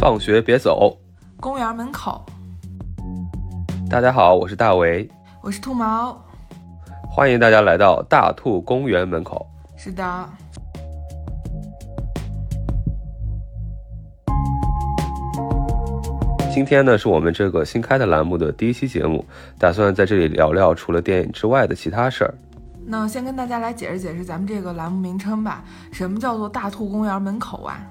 [0.00, 0.96] 放学别走，
[1.40, 2.24] 公园门口。
[3.90, 5.10] 大家好，我是大为，
[5.42, 6.16] 我是兔毛，
[7.10, 9.44] 欢迎大家来到大兔公园门口。
[9.76, 10.28] 是的。
[16.52, 19.24] 今天呢，是我们这个新开的栏目的第一期节目，
[19.58, 22.32] 打算在这里聊聊除了电影之外的其他事儿。
[22.86, 27.84] 那先跟大家来解释解释咱们这个栏目名称吧，什么叫做大兔公园门口啊？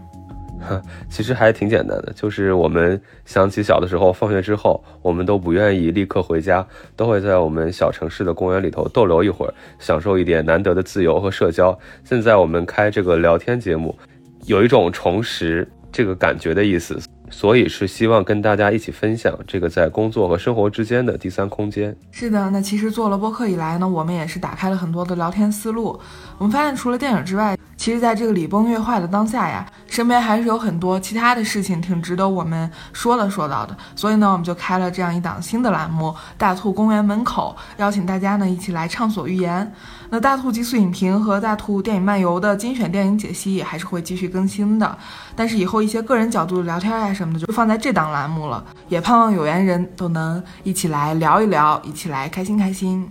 [1.10, 11.78] 其实还挺简单的，就是我们想起小的时候，放学之后，我们都不愿意立刻回家，都会在我们小城市的公园里头逗留一会儿，享受一点难得的自由和社交。
[12.04, 13.98] 现在我们开这个聊天节目，
[14.46, 17.00] 有一种重拾这个感觉的意思。
[17.30, 21.94] 所以是希望跟大家一起分享这个在工作和生活之间的第三空间。
[22.10, 26.00] 是的，那其实做了播客以来呢，我们也是打开了很多的聊天思路。
[26.38, 27.57] 我们发现，除了电影之外，
[27.88, 33.74] 其实在这个礼崩乐坏的当下呀，身边还是有很多其他的事情挺值得我们说了说到的。
[33.96, 39.72] 所以呢，我们就开了这样一档新的栏目《大兔公园门口》，邀请大家呢一起来畅所欲言。
[40.10, 44.98] 那大兔极速影评和大兔电影漫游的精选电影解析也还是会继续更新的，
[45.34, 53.10] 但是以后一些个人角度的聊天呀什么的就放在这档栏目了，也盼望有缘人都能一起来聊一聊，一起来开心开心。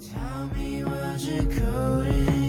[0.00, 2.39] Tell me what you're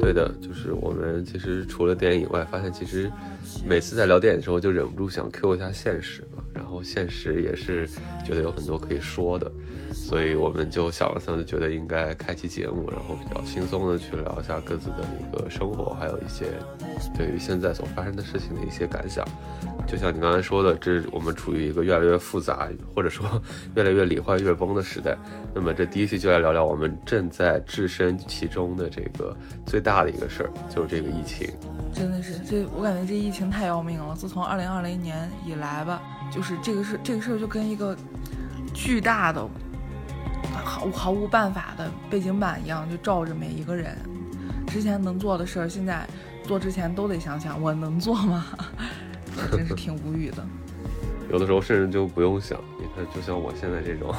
[0.00, 3.10] 对的，就是我们其实除了电影以外，发现其实
[3.66, 6.22] 每次在聊电影的时候就忍不住想 Q 一下现实，
[6.56, 7.86] 然后现实也是
[8.24, 9.50] 觉得有很多可以说的。
[9.92, 16.46] 所以我们就想了想，就觉得应该开期节目，然后比较轻松的去聊一下各自的一个生活，还有一些
[17.16, 19.26] 对于现在所发生的事情的一些感想。
[19.86, 23.24] 就像你刚才说的，这我们处于一个越来越复杂，或者说
[23.74, 25.16] 越来越理坏越崩的时代。
[25.54, 31.48] 那么这第一期就来聊聊我们正在置身其中的这个最大的一个事儿，就是这个疫情。
[31.92, 34.14] 真的是，这我感觉这疫情太要命了。
[34.14, 37.96] 自从二零二零年以来吧，就这个事，这个事儿就跟一个
[38.74, 39.48] 巨大的。
[40.64, 43.96] 毫毫无办法的背景板一样，就照着每一个人
[44.66, 46.06] 之前能做的事儿，现在
[46.44, 48.46] 做之前都得想想，我能做吗？
[49.52, 50.44] 真是挺无语的。
[51.30, 54.14] 有的时候甚至就不用想，你看，就像我现在这种，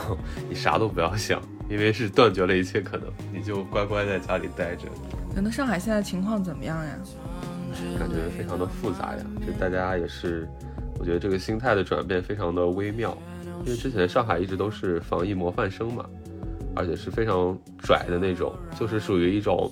[0.48, 4.88] 你啥都不要想，因为是断绝了一切可能，你就乖乖在家里待着。
[5.36, 6.92] 那上海现在情况怎么样呀？
[8.00, 10.48] 感觉非常的复杂呀，这大家也是，
[11.00, 13.18] 我觉得这个心态的转变非常的微妙，
[13.66, 16.06] 因为之前上海一直都是防疫模范生嘛。
[16.80, 19.68] 而且是非常拽的那种，就是属于一种，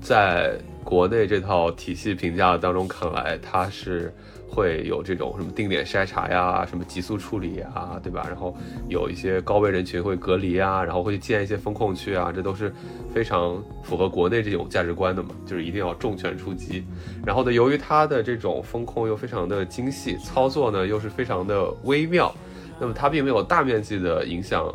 [0.00, 4.10] 在国内这套体系评价当中看来，它是
[4.50, 8.26] 会有这种什么定点筛查呀，什么急速处理呀，对吧？
[8.28, 8.56] 然后
[8.88, 12.74] 有一些高危人群会隔离啊，然后会去建一些风控区啊，这都是
[13.14, 16.84] 非常符合国内这种价值观的嘛， 就是一定要重拳出击。
[17.24, 22.34] 然后呢，由于它的这种风控又非常的精细，操作呢又是非常的微妙，
[22.80, 24.72] 那么它并没有大面积的影响。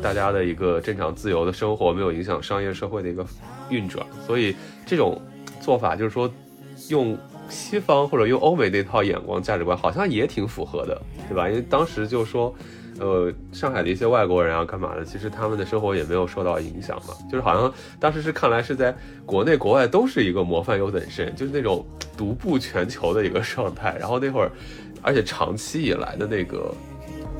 [0.00, 3.24] 大家的一个正常自由的生活没有影响商业社会的一个
[3.68, 4.56] 运转，所以
[4.86, 5.20] 这种
[5.60, 6.28] 做法就是说，
[6.88, 7.16] 用
[7.52, 11.48] 西方或者用欧美那套眼光价值观，好像也挺符合的，对吧？
[11.48, 12.52] 因为当时就说，
[12.98, 18.92] 呃，上海的一些外国人啊，干嘛的，其实他们的生活也没有受到影响嘛，就是好像当时是看来是在
[19.26, 21.86] 国内国外都是一个模范优等生，就是那种
[22.16, 23.94] 独步全球的一个状态。
[24.00, 24.50] 然后那会儿，
[25.02, 26.74] 而且长期以来的那个。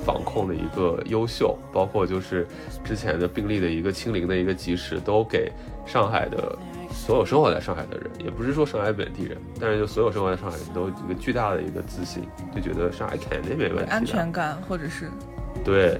[0.04, 2.44] 防控的一个优秀，包括就是
[2.82, 5.48] 之前的病例的一个清零的一个及时，都给
[5.86, 6.58] 上海的
[6.92, 12.22] 所有生活在上海的人，也不是说上海本地人，但是就所有生活在上海人都一个巨大的一个自信，
[12.54, 15.10] 就觉得上海肯定没问题，安全感或者是
[15.64, 15.98] 对，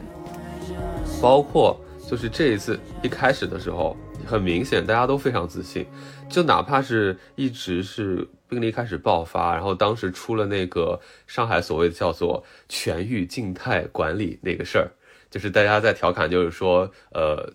[1.20, 5.86] 包括就是这一次一开始的时候，很明显大家都非常自信，
[6.28, 8.28] 就哪怕是一直是。
[8.52, 14.92] 病例开始爆发，然后当时出了那个上海所谓的叫做全域静态管理那个事儿，
[15.30, 17.50] 就是大家在调侃，就是说，呃，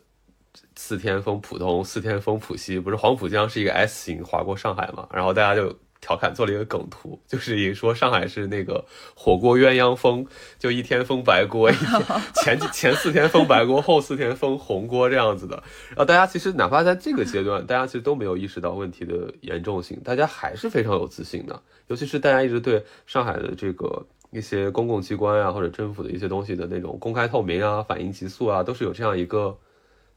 [0.77, 5.77] 四天封浦东，四天封浦西，不是黄浦江是一个 S 型划过上海嘛，然后大家就。
[5.99, 8.85] 调侃做了一个梗图，就是一说上海是那个
[9.15, 10.23] 火锅鸳鸯封，
[10.59, 15.55] 就一天封白锅，一天 前前四天封白锅，后四天封红锅这样子的。
[15.89, 21.59] 然后大家其实哪怕在这个阶段，大家其实都没有意识到问题的严重性，大家还是非常有自信的。
[21.87, 29.57] 尤其是大家一直对上海的这个一些公共机关啊，或者政府的一些东西的那种公开透明啊、反应急速啊，都是有这样一个。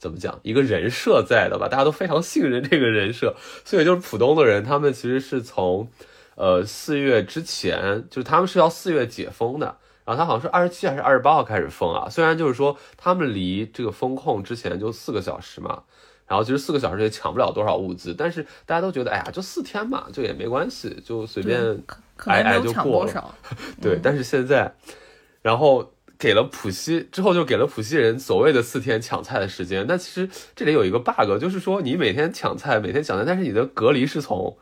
[0.01, 0.41] 怎么讲？
[0.43, 3.37] 一个人设在的吧，大家都非常信任这个人设，
[3.67, 5.87] 所以就是浦东的人，他们其实是从，
[6.37, 9.77] 呃，四月之前，就是他们是要四月解封的，
[10.07, 12.09] 然后他好像是二十七还是二十八号开始封啊。
[12.09, 15.83] 虽然就是说他们离这个封控之前就四个小时嘛，
[16.27, 21.61] 然后其实四个小时也抢不了多少物资，但是大家都觉得，哎呀，就四天嘛，就也没关系，就随便
[22.25, 23.35] 挨挨就过了。
[23.83, 24.75] 对，但是现在，
[25.43, 29.87] 然后给了浦西之后，就给了浦西人所谓的四天抢菜的时间。
[29.89, 34.57] 那其实这里有一个 bug，就是说你每天抢菜，每天抢菜，但是你的隔离是从。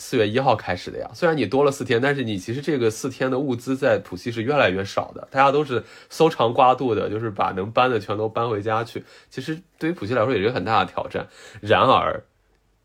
[0.00, 9.02] 四月一号开始的呀，虽然你多了四天，但是你其实这个四天的物资在浦西是越来越少的，大家都是搜肠刮肚的，就是把能搬的全都搬回家去。
[9.28, 11.26] 其实对于浦西来说也是很大的挑战。
[11.60, 12.22] 然而，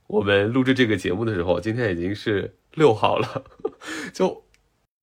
[0.07, 3.43] 我们录制这个节目的时候，今天已经是六号了，
[4.11, 4.42] 就。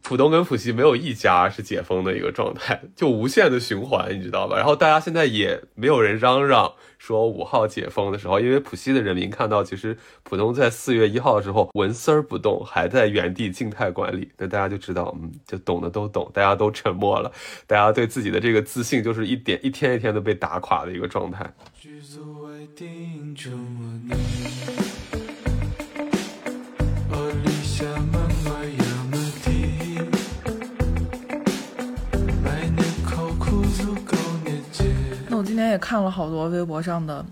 [0.03, 4.57] 浦东跟浦西没有一家是解封的一个状态，就无限的循环，你知道吧？
[4.57, 17.31] 然后大家现在也没有人嚷嚷说五号解封的时候，因为浦西的人民看到，其实浦东在四月一号的时候纹丝儿不动，还在原地静态管理，那大家就知道，嗯，就懂的都懂，大家都沉默了，
[17.67, 21.53] 大家对自己的这个自信就是一点一天一天的被打垮的一个状态。
[35.43, 37.25] 今天也看了好多微博上的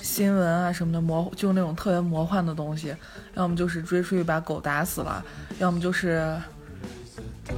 [0.00, 2.94] 新闻啊什么的魔，就那种特别魔幻的东西，
[3.34, 5.24] 要么就是追出去把狗打死了，
[5.58, 6.36] 要么就是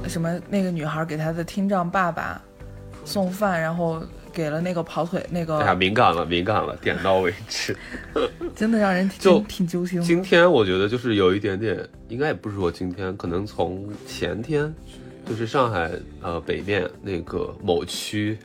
[0.07, 2.41] 什么那个女孩给她的听障爸爸
[3.03, 4.01] 送饭，然后
[4.31, 5.59] 给了那个跑腿那个。
[5.59, 7.75] 哎呀，敏感了，敏感了，点到为止。
[8.55, 10.01] 真的让人就挺揪心。
[10.01, 14.73] 今天我觉得就是有一点点，应该也不是说今天，可能从前天，
[15.25, 15.91] 就是上海
[16.21, 18.37] 呃北面那个某区。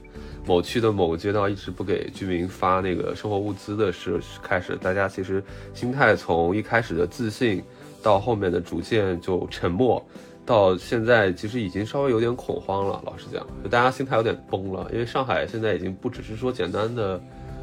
[0.44, 5.42] 某区的某个街道一直不给居民发那个生活物资的是开始，大家其实
[5.72, 7.62] 心态从一开始的自信，
[8.02, 10.04] 到后面的逐渐就沉默，
[10.44, 13.00] 到现在其实已经稍微有点恐慌了。
[13.06, 17.22] 老实讲，就大家心态有点崩了，因为上海现在已经不只是说简单的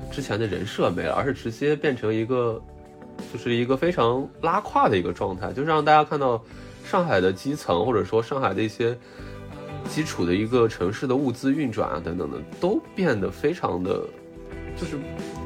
[0.09, 2.61] 之前的人设没了，而是直接变成一个，
[3.33, 6.41] 就是一个非常拉胯的一个状态，就是让大家看到
[6.85, 8.97] 上海的基层或者说上海的一些。
[9.89, 13.99] 基础的一个城市的物资运转啊，等等的，都变得非常的，
[14.77, 14.97] 就是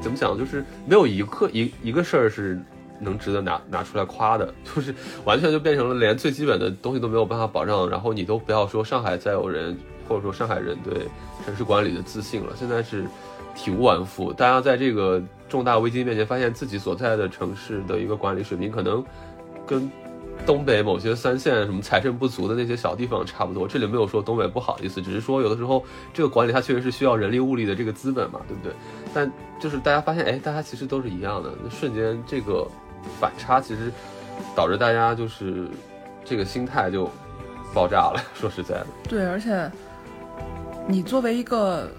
[0.01, 2.61] 怎么讲，就是没有一个一一个事儿是
[2.99, 4.93] 能值得拿拿出来夸的， 就是
[5.23, 7.89] 完全就变成了连最基本的东西都没有办法保障。
[7.89, 11.07] 然后你都不要说上海再有人，或者说上海人对
[11.45, 13.05] 城市管理的自信了，现在是
[13.55, 14.33] 体无完肤。
[14.33, 19.03] 大家在这个重大危机面前，发现自己所在的城市的一个管理水平可能
[19.65, 19.89] 跟。
[20.45, 25.83] 东北某些三线什么财政不足的那些小地方差不多，这里没有说东北不好意思，只是说有的时候
[26.13, 28.73] 这个管理它确实是需要人力物力的这个资本嘛，对不对？
[29.13, 32.67] 但就是大家发现，哎，大家其实都是一样的，那瞬间这个
[33.19, 33.91] 反差其实
[34.53, 35.69] 导致大家就是
[36.25, 37.09] 这个心态就
[37.73, 38.21] 爆炸了。
[38.35, 39.71] 说实在的，对，而且
[40.87, 41.89] 你作为一个，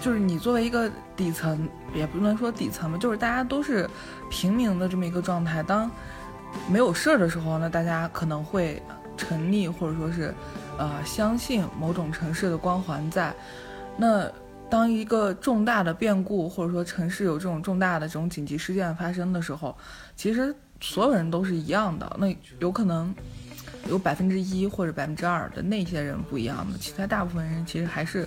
[0.00, 3.86] 就是你作为一个底层，也不能说底层吧，就是大家都是
[4.30, 5.90] 平民的这么一个状态，当。
[6.70, 8.82] 没有事儿的时候呢，大家可能会
[9.16, 10.34] 沉溺或者说是，
[10.78, 13.34] 呃，相信某种城市的光环在。
[13.96, 14.30] 那
[14.70, 19.76] 当一个重大的变故或者说城市有这种重大的这种紧急事件发生的时候，
[20.16, 22.16] 其实所有人都是一样的。
[22.18, 23.14] 那有可能
[23.88, 28.26] 有百分之一或者百分之二的那些人不一样的，其他大部分人其实还是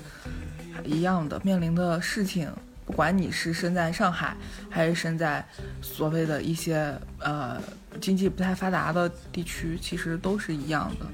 [0.84, 2.48] 一样的，面临的事情。
[2.86, 4.38] 不管你是身在上海，
[4.70, 5.46] 还是身在
[5.82, 7.60] 所谓的一些呃
[8.00, 11.06] 经济不太发达的地区，其实都是一样的。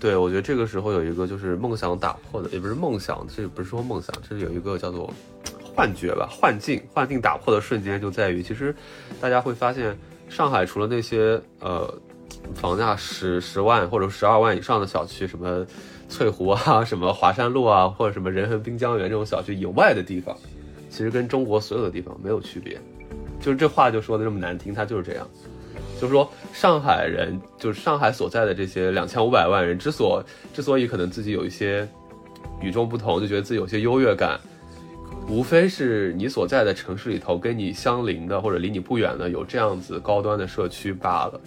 [0.00, 5.12] 对，我觉得这个时候有一个就是梦想打破的，也不是梦想，这也不是说梦想，这是有一个叫做
[5.62, 8.74] 幻觉吧，幻境，幻境打破的瞬间就在于，其实
[9.20, 9.96] 大家会发现，
[10.28, 11.92] 上海除了那些呃
[12.54, 15.66] 房价十十万或者十二万以上的小区，什么
[16.08, 20.36] 翠湖啊，什么华山路啊，或者什么仁恒滨江园这种小区以外的地方。
[20.94, 22.78] 其实跟中国所有的地方没有区别，
[23.40, 25.28] 就是这话就说的这么难听，它就是这样。
[26.00, 30.22] 就是说，上海人，就是上海所在的这些两千五百万人，之所
[30.52, 31.88] 之所以可能自己有一些
[32.60, 34.38] 与众不同，就觉得自己有些优越感，
[35.28, 41.40] 无非是你所在的城市里头跟你相邻的或者离你不远的有这样子高端的社区罢了。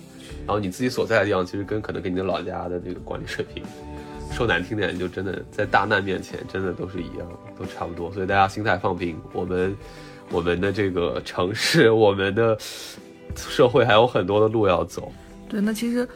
[0.46, 3.64] 然后你自己所在的地方，其实跟可能跟你的老家的这个管理水平。
[4.32, 8.12] 说难听点，就真的在大难面前，真的都是一样，都差不多。
[8.12, 9.76] 所以大家心态放平，我们
[10.30, 12.56] 我们的这个城市，我们的
[13.36, 15.12] 社会还有很多的路要走。
[15.50, 16.08] 对，那其实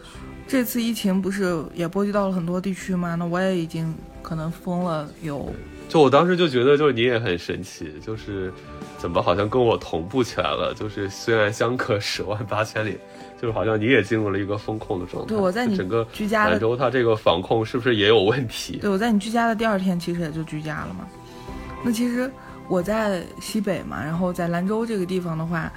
[0.48, 3.16] 这次疫情不是也波及到了很多地区吗？
[3.16, 5.52] 那我也已经可能封了有。
[5.90, 8.54] 就我当时就觉得，就是你也很神奇，就是
[8.98, 10.74] 怎么好像跟我同步起来了？
[10.74, 12.98] 就是虽然相隔十万八千里。
[13.42, 15.30] 就是好像你也进入了一个风控的状态。
[15.30, 18.78] 对，我在你整个居家兰州，它这个防控是不是也有问题？
[18.78, 21.08] 对，我在你居家的第二天，其实也就居家了嘛。
[21.84, 22.32] 那其实
[22.68, 25.72] 我在西北嘛，然后在兰州这个地方的话，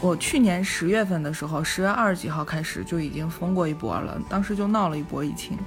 [0.00, 5.58] 我去年十月份的时候，十月二十几号开始就已经封过一波了，当时就闹了一波疫情，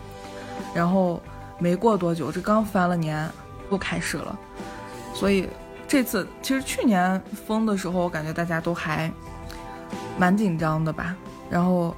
[0.73, 1.21] 然后
[1.59, 3.29] 没过多久，这刚翻了年，
[3.71, 4.39] 又开始了，
[5.13, 5.45] 所以
[5.85, 9.11] 这次其实去年封的时候，我感觉大家都还
[10.17, 11.15] 蛮紧张的吧，
[11.49, 11.95] 然后。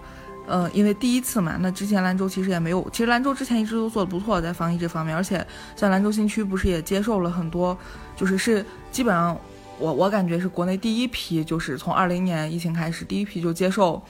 [0.47, 5.45] 呃，因为第一次嘛，那之前兰州其实也没有，其实兰州之前一直都做的不错，在防疫这方面，而且
[5.77, 7.77] 像兰州新区不是也接受了很多，
[8.17, 9.39] 就是是基本上
[9.79, 14.03] 我我感觉是国内第一批，就是从二零年疫情开始第一批就接受，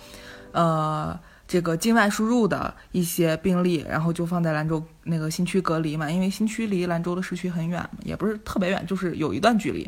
[0.54, 9.88] 呃，这个境外输入的一些病例，然后就放在兰州那个新区隔离嘛，因为新区离兰州的市区很远，也不是特别远，就是有一段距离，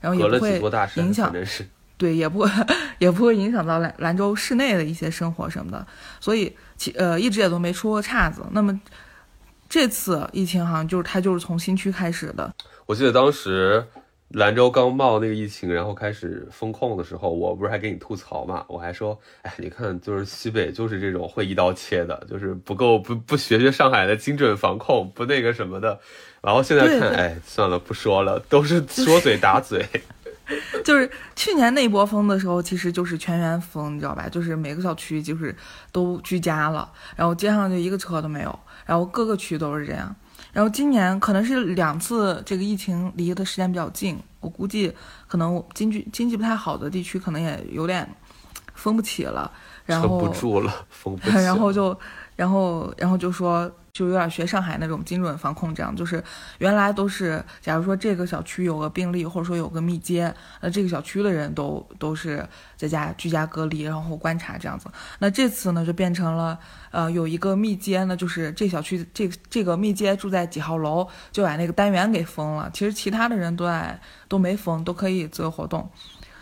[0.00, 0.60] 然后也不会
[0.96, 1.32] 影响。
[1.98, 2.48] 对，也不
[2.98, 5.86] 也不会影响到兰兰州市内的一些生活什么的，
[6.20, 8.40] 所以其呃一直也都没出过岔子。
[8.52, 8.80] 那么
[9.68, 12.54] 这次疫情好像就是它就是从新区开始的。
[12.86, 13.84] 我记得当时
[14.28, 18.64] 兰州刚冒那个疫情，然后开始封控的时候，我不是还给你吐槽嘛？
[18.68, 25.98] 我还说，哎，你看，就是西北就是这种会一刀切的，就是不够不不学学上海的精准防控，不那个什么的。
[26.40, 29.84] 然后现在看，哎，算了，不说了，都是说嘴打嘴。
[30.84, 34.28] 就是去年那一波封的时候，其实就是全员封，你知道吧？
[34.28, 35.54] 就是每个小区就是
[35.92, 40.14] 都居家了，然后街上就一个车都没有，然后各个区都是这样。
[40.52, 44.92] 然后今年可能是两次这个疫情离的时间比较近，我估计
[45.26, 48.08] 可能经济经济不太好的地区可能也有点
[48.74, 49.50] 封不起了，
[49.84, 51.96] 然后不住了，封不起， 然后就
[52.36, 53.70] 然后然后就说。
[53.92, 56.22] 就有点学上海那种精准防控，这样就是
[56.58, 64.88] 原来都是，假如说这个小区有个病例，或者说有个密接，那这个小区的人都都是在家居家隔离，然后观察这样子。
[65.18, 66.58] 那这次呢，就变成了，
[66.90, 72.70] 呃，有一个密接呢，就是这小区这这个密接住在几号楼，就把那个单元给封了。
[72.72, 75.90] 其实其他的人都在都没封，都可以自由活动。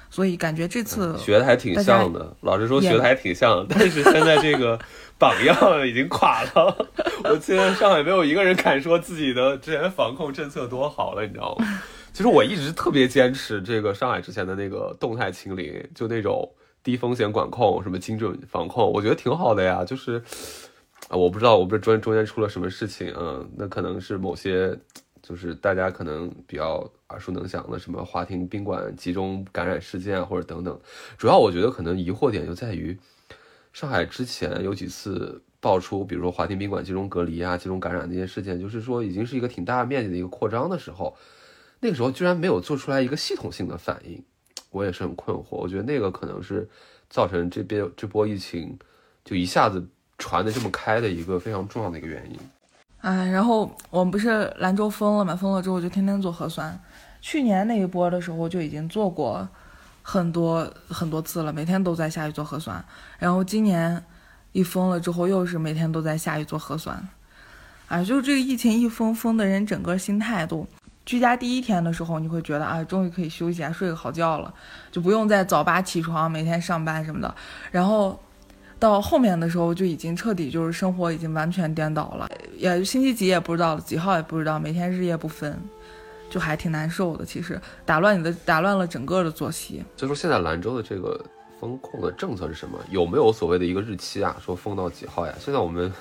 [0.08, 4.78] 所以感觉这次学的还挺像的，老实说学的还挺像，但是现在这个。
[5.18, 6.88] 榜样已经垮了，
[7.24, 11.66] 我现在上海没有一个人敢说自己的之前防控政策多好了，你知道吗？
[12.12, 16.46] 其实我一直特别坚持这个上海之前的那个动态清零，就那种
[16.82, 19.82] 低风险管控，什么精准防控，我觉得挺好的呀。
[19.84, 20.22] 就是
[21.08, 24.78] 啊，我不知道，我不知道中中间出了什么事情，嗯，那可能是某些
[25.22, 30.78] 就是大家可能比较耳熟能详的什么华庭宾馆集中感染事件或者等等。
[31.16, 32.98] 主要我觉得可能疑惑点就在于。
[33.76, 41.14] 上海之前有几次爆出，比如说华庭宾馆集中隔离啊、集中感染那些事件，就是说已经是一个挺大面积的一个扩张的时候，
[41.80, 44.24] 那个时候居然没有做出来一个系统性的反应，
[44.70, 45.58] 我也是很困惑。
[45.58, 46.66] 我觉得那个可能是
[47.10, 48.78] 造成这边这波疫情
[49.22, 52.38] 就一下子传的这么开的一个非常重要的一个原因。
[53.02, 55.36] 哎，然后我们不是兰州封了嘛？
[55.36, 56.82] 封了之后就天天做核酸。
[57.20, 59.46] 去年那一波的时候就已经做过。
[60.08, 62.82] 很多很多次了，每天都在下去做核酸。
[63.18, 64.00] 然后今年
[64.52, 66.96] 一封了之后，又是每天都在下去做核酸。
[67.88, 70.64] 哎，就是这个疫情一封，封的人整个心态都。
[71.04, 74.54] 居家第一天的时候，你会觉得啊，终于可以休息啊，睡个好觉了，
[74.92, 77.34] 就不用再早八起床，每天上班什么的。
[77.72, 78.16] 然后
[78.78, 85.60] 到后面的时候，就已经彻底就是生活已经完全颠倒了，也星期几也不知道，几号也不知道，每天日夜不分。
[86.28, 89.82] 就还挺难受的，其实打乱你的，打乱了整个的作息。
[89.96, 91.24] 就说现在兰州的这个
[91.60, 92.78] 封控的政策是什么？
[92.90, 94.36] 有没有所谓的一个日期啊？
[94.44, 95.32] 说封到几号呀？
[95.38, 95.92] 现在我们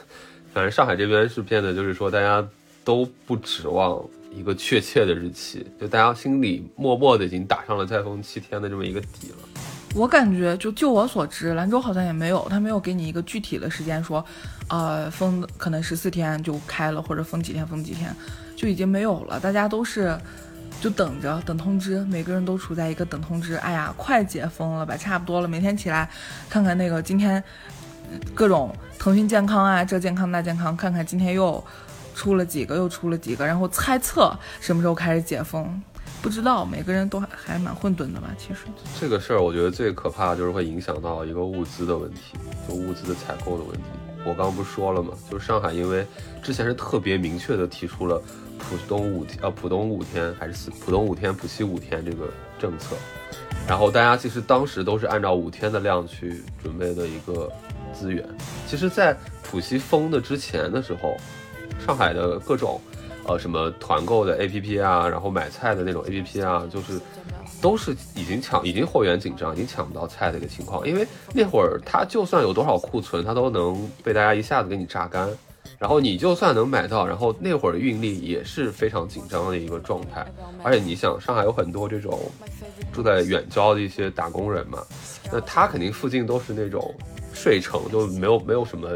[0.53, 2.45] 反正上海这边是变得就是说大家
[2.83, 4.03] 都不指望
[4.33, 9.37] 一个确切的日期，就大家心里默默的已经打上了再封七天的这么一个底了。
[9.95, 14.23] 我感觉就就我所知，兰州好像也没有，他没有给你一个具体的时间说，
[14.67, 18.13] 呃，封可能十四天就开了，或者封几天封几天。
[18.55, 20.17] 就已经没有了，大家都是
[20.79, 23.55] 就等着等通知，每个人都处在一个等通知。
[23.55, 25.47] 哎呀，快解封了吧，差不多了。
[25.47, 26.09] 每天起来
[26.49, 27.43] 看看那个今天
[28.33, 31.63] 各种腾讯健康啊，这健康那健康，看看今天又
[32.13, 35.81] 出了几个，又出了几个，然后猜测什么时候开始解封，
[36.21, 36.63] 不知道。
[36.63, 38.59] 每个人都还还蛮混沌的吧，其实。
[38.99, 43.83] 这个事儿我觉得最可怕就是会影响到一个物资的问题，就物资的采购的问题。
[44.25, 45.13] 我刚刚不说了吗？
[45.29, 46.05] 就是上海因为
[46.43, 48.21] 之前是特别明确的提出了。
[48.57, 52.95] 浦东五天，呃，浦东五天还是四浦东五天，浦西五天这个政策，
[53.67, 57.51] 然后大家其实当时都是按照五天的量去准备的一个
[57.93, 58.25] 资源。
[58.65, 61.17] 其实，在浦西封的之前的时候，
[61.85, 62.79] 上海的各种，
[63.27, 66.93] 呃，什么团购的 APP 啊，然后买菜的那种 APP 啊，就是
[67.65, 70.87] 都是已经抢，已经货源紧张，已经抢不到菜的一个情况。
[70.87, 75.27] 因为那会儿它就算有多少库存，它都能被大家一下子给你榨干。
[75.79, 80.23] 然后你就算能买到，然后那会儿运力也是非常紧张的一个状态。
[80.61, 82.31] 而且你想，上海有很多这种
[82.93, 84.83] 住在远郊的一些打工人嘛，
[85.31, 86.93] 那他肯定附近都是那种
[87.33, 88.87] 睡城，就没有没有什么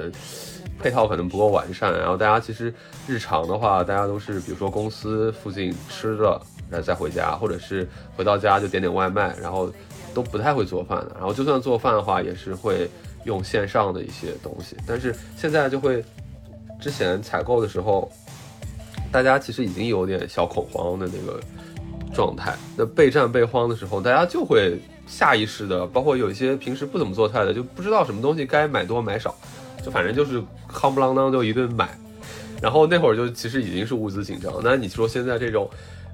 [0.78, 1.92] 配套，可能不够完善。
[1.98, 2.72] 然后大家其实
[3.08, 9.72] 日常的话，大家都是比如说公司附近吃了，然后再回家，或者是回到家就点点外卖，然后
[10.14, 11.16] 都不太会做饭的。
[11.18, 12.90] 然后就算做饭的话，也是会
[13.26, 14.76] 用线上的一些东西。
[14.88, 16.04] 但是现在就会。
[16.82, 18.10] 之前采购的时候，
[19.12, 21.38] 大家其实已经有点小恐慌的那个
[22.14, 22.56] 状态。
[22.78, 29.36] 那备战备荒的时候，大家就会下意识的，包括有一些平时不怎么做菜的，就不知道什么东西该买多买少，
[29.84, 30.40] 就反正就是
[30.72, 31.90] 夯不啷当就一顿买。
[32.62, 34.54] 然后那会儿就其实已经是物资紧张。
[34.64, 35.70] 那你说现在这种，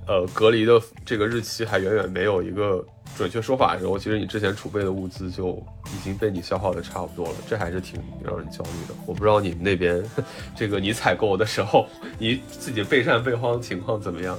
[0.07, 2.85] 呃，隔离的这个日期还远远没有一个。
[3.15, 5.51] 准确说法的时候，其实你之前储备的物资就
[5.85, 8.95] 已经被你消耗的差不多了，这还是挺让人焦虑的。
[9.05, 10.03] 我不知道你们那边，
[10.53, 11.87] 这个你采购的时候，
[12.19, 14.37] 你自己备战备荒情况怎么样？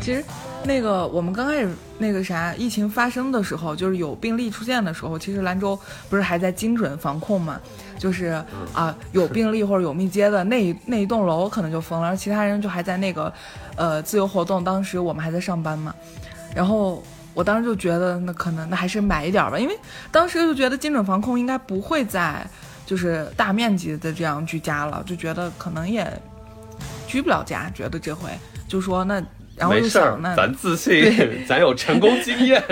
[0.00, 0.22] 其实，
[0.62, 5.76] 那个我们刚开始那个啥疫情发生的时候，就是有病例出现的时候，其实兰州
[6.08, 7.60] 不是还在精准防控嘛？
[8.02, 8.42] 就是
[8.74, 13.32] 啊，有病例或者有密接的那一那一栋楼可能就封了，然后其他人就还在那个
[13.76, 14.64] 呃自由活动。
[14.64, 15.94] 当时我们还在上班嘛，
[16.54, 17.02] 然后。
[17.34, 19.74] 我当时就觉得，那可能那还是买一点吧，因为
[20.10, 22.46] 当时就觉得精准防控应该不会再
[22.84, 26.06] 就是大面积的这样居家了，就觉得可能也
[27.06, 28.28] 居不了家，觉得这回
[28.68, 29.14] 就说那，
[29.56, 32.62] 然后就想那咱自信，咱有成功经验。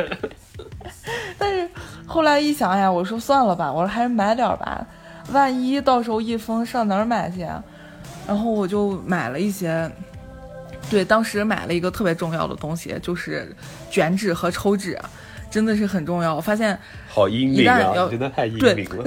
[1.40, 1.66] 但是
[2.06, 4.86] 后来一想，哎呀，我说算了吧，我说还是买点吧，
[5.32, 7.46] 万一到时候一封上哪儿买去？
[8.26, 9.90] 然后我就买了一些。
[10.90, 13.54] 对，当时买了一个特别重要的东西，就是
[13.88, 14.98] 卷纸和抽纸，
[15.48, 16.34] 真的是很重要。
[16.34, 16.76] 我发现
[17.08, 19.04] 好英明啊，真的太英明了。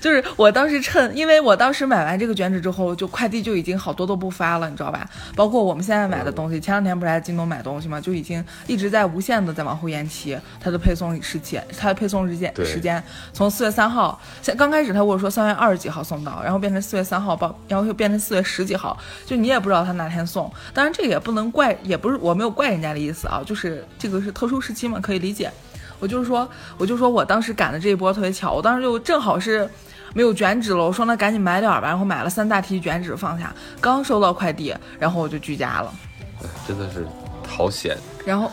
[0.00, 5.08] 就是我当时趁，因为我当时买完这个卷纸之后，就快递就已经好多都不发了，你知道吧？
[5.34, 18.96] 包括我们现在买的东西，前两天不是在京东买东西嘛，就已经一直在无限的在往后延期它的配送时间，它的配送时间时间从四月三号，先刚开始他跟我说三月二十几号送到，然后变成四月三号报，然后又变成四月十几号，
[19.26, 20.50] 就你也不知道他哪天送。
[20.72, 25.50] 当然这个也不能怪，也不是我没有怪人家的意思啊，就是这个是特殊时期嘛，可以理解。
[25.98, 29.68] 我就是说，我就说我当时赶的这一波特别巧，我当时就正好是。
[30.14, 35.92] 没有卷纸了，我说那赶紧买点吧，然后买了三大提卷纸放下，刚收到快递，然后我就居家了，
[36.66, 37.06] 真的是
[37.46, 37.94] 好险。
[38.24, 38.50] 然后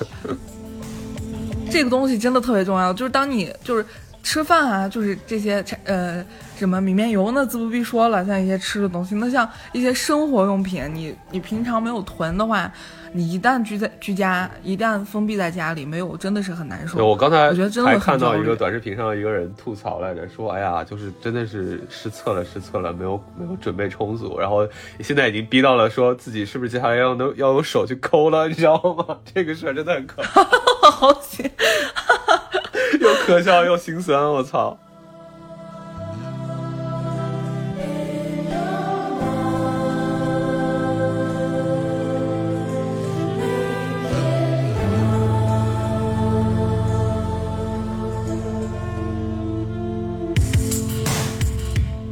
[1.71, 3.85] 这个东西真的特别重要，就是当你就是
[4.21, 6.23] 吃饭啊，就是这些呃
[6.55, 12.71] 什么米面油那自不必说了，像一些吃的东西，那像一些生活用品，你你平常没有囤的话。
[13.17, 17.07] 你一旦居在居家，一旦封闭在家里，没有真的是很难受。
[17.07, 24.67] 我刚才我觉得真的还看到一个短视频上一个人吐槽来着，说哎呀，就是真的是失策了，失策了，没有没有准备充足，然后
[24.99, 28.75] 现在已经逼到了说自己是不是接下来要能要用手去抠了，你知道
[29.07, 29.17] 吗？
[29.33, 30.43] 这个事儿真的很可怕，
[30.91, 31.21] 好哈，
[32.99, 34.77] 又可笑又心酸，我操。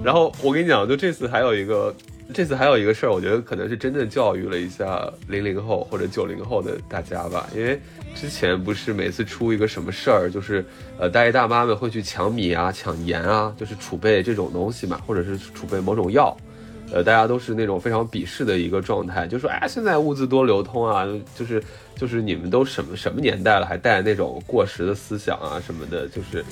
[0.04, 1.96] 然后我跟你讲，就这次还有一个，
[2.34, 7.48] 这次还有一个事儿，我觉得可能是真正教育了一下零零后或者九零后的大家吧。
[7.56, 7.80] 因为
[8.14, 10.66] 之前不是每次出一个什么事儿，就是
[11.00, 16.36] 呃大爷大妈们会去抢米啊、抢盐啊，就是储备这种东西嘛，或者是储备某种药，
[16.94, 21.62] 呃，大家都是那种非常鄙视的一个状态，就说哎，现在物资多流通啊，就是
[21.96, 26.46] 就是你们都什么什么年代了，还带那种过时的思想啊什么的，就是。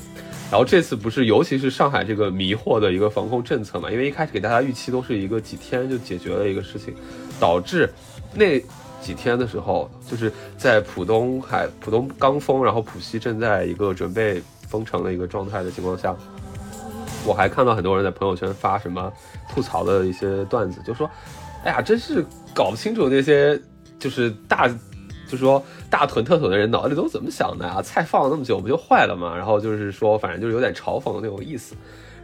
[0.50, 6.94] 然后这次不是，尤其是上海这个迷惑的一个防控政策嘛，因为一开始给大家预期都是一个几天就解决了一个事情，
[7.40, 7.90] 导致
[8.34, 8.60] 那
[9.00, 16.14] 几天的时候，就是在浦东海浦东刚封，然后浦西正在一个准备封城的一个状态的情况下，
[17.26, 19.12] 我还看到很多人在朋友圈发什么
[19.50, 21.10] 吐槽的一些段子，就说，
[21.64, 23.60] 哎呀，真是搞不清楚那些
[24.00, 24.70] 就是大。
[25.28, 27.82] 就说大囤特囤的人脑子里都怎么想的啊？
[27.82, 29.34] 菜放了那么久不就坏了吗？
[29.34, 31.74] 然后就是说，反正就是有点嘲讽的那种意思。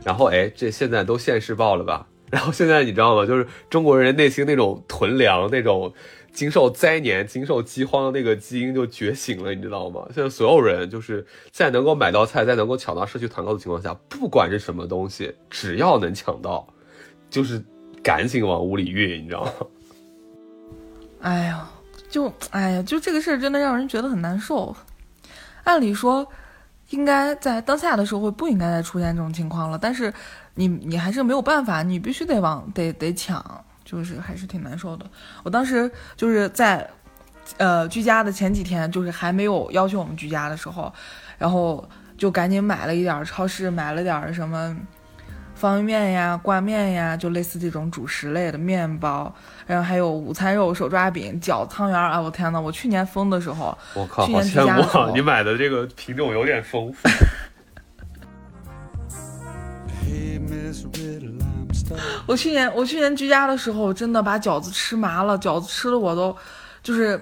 [0.03, 2.05] 然后哎，这现在都现世报了吧？
[2.29, 3.25] 然后现在你知道吗？
[3.25, 5.93] 就是中国人内心那种囤粮、那种
[6.37, 10.07] 经受灾年、经受饥荒的那个基因就觉醒了，你知道吗？
[10.13, 16.67] 现在所有人就是在能够买到菜、在能够抢到社区团购的情况下，不管是什么东西，只要能抢到，
[17.27, 17.59] 就是
[18.03, 19.51] 赶紧往屋里运，你知道吗？
[21.21, 21.67] 哎呀。
[22.07, 24.73] 就哎呀，就这个事儿真的让人觉得很难受。
[25.63, 26.25] 按理说，
[26.91, 29.77] 应该在当下的社会不应该再出现这种情况了。
[29.77, 30.13] 但是，
[30.53, 35.05] 你你还是没有办法，你必须得往得得抢，就是还是挺难受的。
[35.43, 36.85] 我当时就是在
[37.55, 40.93] 呃居家的前几天，就是还没有要求我们居家的时候，
[41.37, 44.77] 然后就赶紧买了一点超市买了点什么。
[45.55, 49.33] 方便面呀，挂面呀，就类似这种主食类的面包，
[49.65, 52.11] 然后还有午餐肉、手抓饼、饺、汤圆儿。
[52.11, 55.09] 啊，我天呐，我去年封的时候，我靠，去年羡慕啊！
[55.15, 57.09] 你买的这个品种有点丰富。
[62.25, 66.35] 我去年我去年居家的时候，真的把饺子吃麻了，饺子吃的我都
[66.83, 67.19] 就是。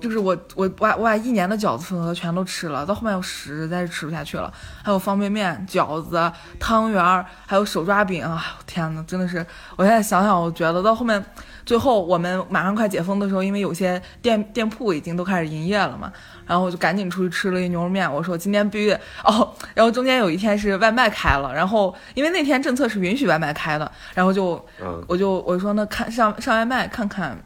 [0.00, 4.52] 就是我我我把我把一年的饺子份额全都吃了，到后面我实在是吃不下去了。
[4.82, 8.58] 还有方便面、饺子、汤圆儿，还有手抓饼啊！
[8.66, 9.38] 天呐，真的是，
[9.76, 11.24] 我现在想想，我觉得到后面，
[11.64, 16.12] 最后我们马上快解封的时候，因为有些店店铺已经都开始营业了嘛，
[16.46, 18.12] 然后我就赶紧出去吃了一牛肉面。
[18.12, 18.92] 我说今天必须
[19.24, 24.64] 哦，然后中间有一天是外卖开了，然后因为那天政策是允许外卖开的，然后就
[25.06, 27.38] 我就我说那看上上外卖看看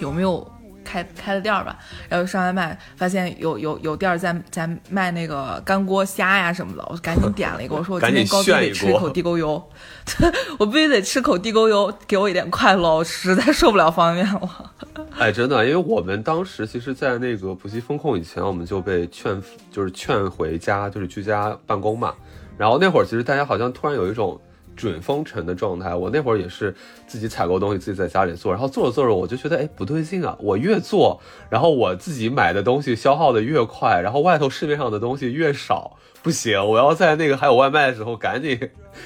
[0.00, 0.46] 有没有。
[0.86, 1.76] 开开了店儿吧，
[2.08, 9.62] 然后上外卖，发现有有有店儿在在卖那个干锅虾呀什么的，我赶紧点了一个， 我说我今天高低得吃一口地沟油，
[10.58, 14.72] 我必须得吃口地沟油，给我一点快乐，我实在受不了方便面了。
[15.18, 22.14] 哎，真的，因为我们当时其实，在那个普西风控以前，我们就被劝，就是劝回家，就是居家办公嘛。
[22.56, 24.40] 然后那会儿，其实大家好像突然有一种。
[24.76, 26.72] 准封城的状态，我那会儿也是
[27.06, 30.36] 自己采购东西，自己在家里做，然后做着做着，我就觉得哎不对劲啊！
[30.38, 38.58] 我越做，然后我自己买的东西消耗的越快，然后外头市面上的东西越少，不行，我要在那个还有外卖的时候赶紧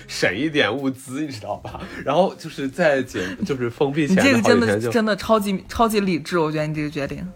[0.09, 1.81] 省一点物资，你知道吧？
[2.05, 7.27] 然后就是在解，就是封闭前这个真的真的超级超级理智，我觉得你这个决定。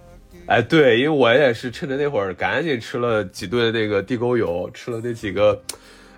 [0.47, 5.63] 哎，对，因为我也是趁着那会儿赶紧吃了几顿那个地沟油，吃了那几个。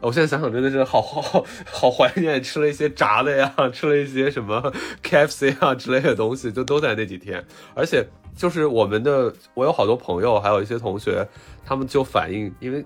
[0.00, 7.44] 我现在想想真的是好好好怀念，吃了一些炸的呀，吃了一些什么 KFC 啊之类的东西，就都在那几天。
[7.74, 8.06] 而且
[8.36, 11.26] 就是我们的，我有好多朋友，还有一些同学，
[11.64, 12.84] 他们就反映，因为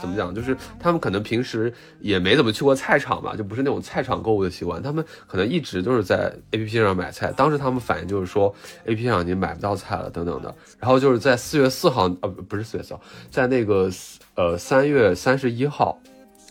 [0.00, 7.32] 怎么讲，就是他们可能平时也没怎么去过菜场吧，就不是那种菜场购物的习惯，他们可能一直都是在 APP 上买菜。
[7.36, 8.52] 当时他们反映就是说
[8.86, 10.52] ，APP 上已经买不到菜了，等等的。
[10.80, 13.00] 然后就是在四月四号，呃，不是四月四号，
[13.30, 13.88] 在那个
[14.34, 15.96] 呃三月三十一号。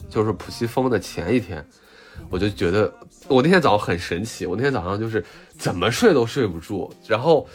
[0.10, 1.66] 就是普西封的前一天，
[2.30, 2.94] 我就觉得
[3.28, 4.46] 我那天早上很神奇。
[4.46, 5.24] 我那天早上就是
[5.58, 7.48] 怎么睡都睡不住，然后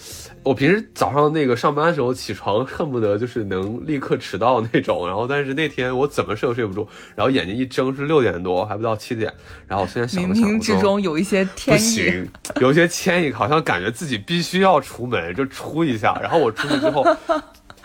[0.43, 9.33] 我平时早上那个上班的时候起床恨不得就是能立刻迟到那种，然后但是那天我怎么睡都睡不住，然后眼睛一睁是六点多，还不到七点。
[9.67, 12.25] 然后我现在想冥冥之中有一些天意，
[12.61, 16.19] 有一些牵引，好像感觉自己必须要出门就出一下。
[16.23, 17.05] 然后我出去之后。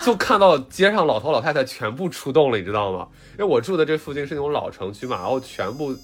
[0.03, 3.07] 就看到街上老头老太太全部出动了，你知道吗？
[3.33, 5.95] 因为我住的这附近是那种老城区嘛，然后全部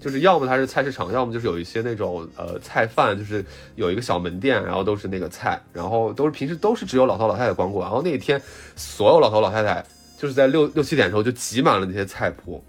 [0.00, 3.44] 就是要么它是菜市场，要么就是有一些那种呃菜贩，就是
[3.74, 8.40] 有一个小门店，然后都是那个菜，然后都是平时都是只有老头老太太光顾，然后那一天
[8.74, 9.84] 所有老头老太太
[10.16, 12.64] 就是在六六七点的时候就挤满了那些菜铺，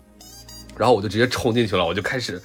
[0.77, 2.41] 然后我就直接冲进去了，我就开始。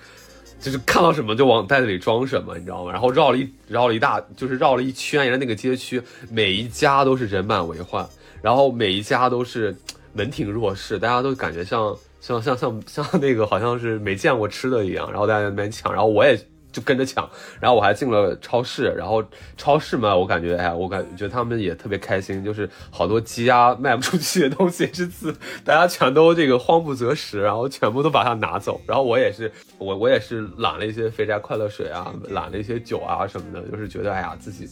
[0.62, 2.92] 就是看到什么就往袋子里装什么，你知道吗？
[2.92, 8.08] 然后绕了一绕了一大，就是绕了一圈，沿着那个街区，每一家都是人满为患，
[8.40, 9.76] 然后每一家都是
[10.14, 16.40] 门庭若市，大家都感觉像像像像像那个好像是没见过吃的一样，然后大家在那边抢，然后我也。
[16.72, 17.28] 就跟着抢，
[17.60, 19.22] 然后我还进了超市，然后
[19.56, 25.32] 超市嘛，我感觉，哎，我感觉他们也特别开心，就是好多积压卖不出去的东西，这次
[25.64, 34.66] 大家全都这个慌不择食，然后全部都把它拿走，然后我也是，我我也是揽了一些肥宅快乐水啊，揽了一些酒啊什么的，就是觉得，哎呀，自己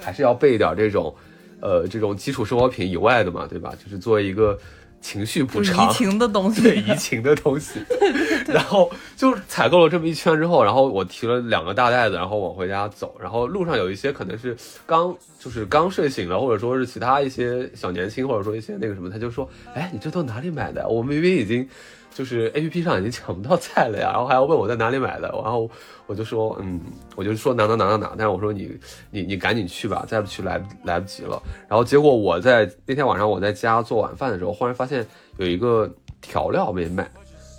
[0.00, 1.14] 还是要备一点这种，
[1.60, 3.74] 呃，这种基础生活品以外的嘛，对吧？
[3.82, 4.58] 就是作为一个。
[5.02, 7.80] 情绪补偿，移情的东西，对移情的东西。
[8.48, 13.14] 然后就采购了这么一圈之后，然后我提了两个大袋子，然后往回家走。
[13.20, 20.88] 然后路上有一些可能是刚就是刚睡醒了，或者说是其他一些小年轻，或者说一些那个什么，他就说：“哎，你这都哪里买的？
[20.88, 21.68] 我们明明已经。”
[22.14, 25.70] 就是 A P P 上已经抢不到菜了呀，然后还要问我在哪里买的，然后
[26.06, 26.80] 我就说，嗯，
[27.16, 28.78] 我就说哪哪哪哪哪，但是我说你
[29.10, 31.42] 你你赶紧去吧，再不去来来不及了。
[31.68, 35.06] 然后结果我在那天晚上我在家做晚饭的时候，忽然发现
[35.38, 37.10] 有一个调料没买，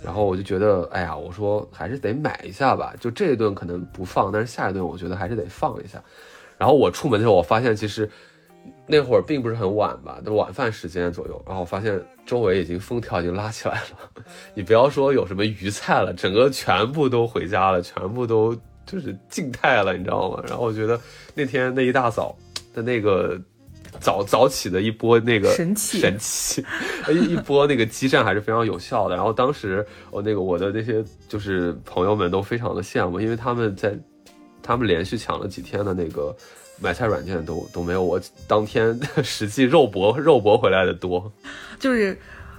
[0.04, 6.02] 然后我就觉得，哎呀，我说还是得买一下吧，就这一顿可能不放，但是下一顿我觉得还是得放一下。
[6.56, 8.08] 然后我出门的时候，我发现其实。
[8.86, 14.22] 那会儿并不是很晚吧，都晚饭时间左右，然后我发现周围已经封条已经拉起来了。
[14.54, 18.54] 你不要说有什么鱼菜了，整个全部都回家了，全部都
[18.86, 20.42] 就是静态了，你知道吗？
[20.46, 21.00] 然后我觉得
[21.34, 22.36] 那天那一大早
[22.74, 23.40] 的那个
[24.00, 26.64] 早早起的一波那个神奇神器，
[27.10, 29.14] 一一波那个激战还是非常有效的。
[29.14, 33.98] 然后当时我那个我的那些就是朋友们都非常的羡慕，因为他们在
[34.62, 36.34] 他们连续抢了几天的那个
[36.84, 41.32] 买菜软件都都没有我当天 实际肉搏肉搏回来的多。
[41.80, 42.16] 就是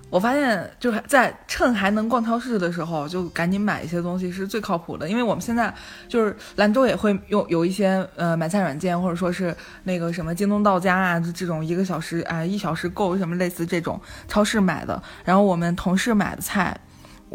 [0.10, 5.08] 我发现，就是在趁还能逛超市的时候，就赶紧买一些东西是最靠谱的。
[5.10, 5.74] 因为我们现在
[6.08, 15.02] 就是兰州也会用有一些呃买菜软件，或者说是那个什么京东到家啊，就这种一个小时啊、一小时购什么类似这种超市买的。
[15.24, 16.76] 然后我们同事买的菜，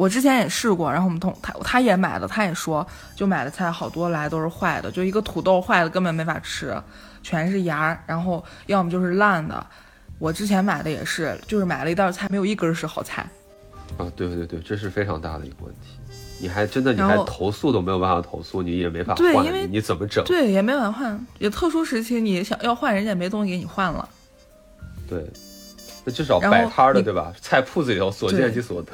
[0.01, 6.75] 我之前也试过，然后我们同他他也买了，他也说就买的菜好多来都是坏的，就一个土豆坏的根本没法吃，
[7.23, 9.67] 全是芽儿，然后要么就是烂的。
[10.19, 13.29] 我之前买的也是，就是买了一袋菜，没有一根是好菜。
[13.99, 15.99] 啊，对对对，这是非常大的一个问题。
[16.41, 20.25] 你还真的你还投诉都没有办法投诉，你也没法换，对因为你你怎么整？
[20.25, 24.09] 对，也没法换，也特殊时期你想要换，人家也没东西给你换了。
[25.07, 25.31] 对，
[26.05, 27.33] 那至少摆摊的对吧？
[27.41, 28.93] 菜铺子里头所见即所得，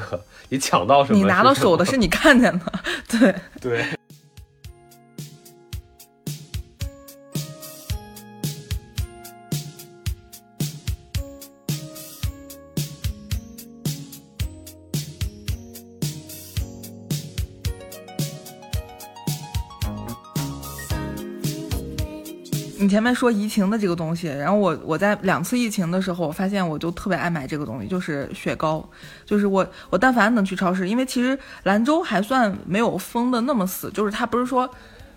[0.48, 1.18] 你抢到什么？
[1.18, 2.72] 你拿到手的是你看见的，
[3.08, 3.34] 对。
[3.60, 3.84] 对。
[22.86, 28.88] 你前面说疫情的这个东西，然后我我在两次疫情的时候，我发现我就特别爱买这个东西，就是雪糕，
[29.24, 34.70] 就是我我但凡能去超市，因为其实兰州还算没有封的那么死，就是它不是说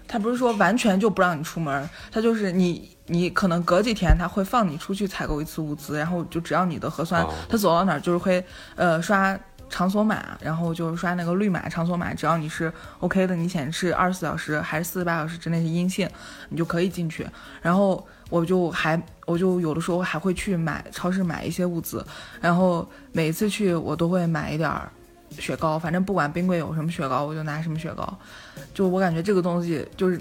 [0.07, 8.43] 它不是说完全就不让你出门，它就是你你可能隔几天它会放你出去采购一次物资，然后就只要你的核酸哦，它走到哪儿就是会
[8.75, 9.39] 呃刷。
[9.69, 16.09] 场所码，然后就是刷那个绿码场所码，只要你是 OK 的，你显示二十四小时还是四十八小时之内是阴性，
[16.49, 17.25] 你就可以进去。
[17.61, 22.05] 然后我就还我就有的时候还会去买超市买一些物资，
[22.41, 24.89] 然后每一次去我都会买一点儿
[25.37, 28.17] 雪糕，反正不管冰柜有什么雪糕，我就拿什么雪糕。
[28.73, 30.19] 就我感觉这个东西就是，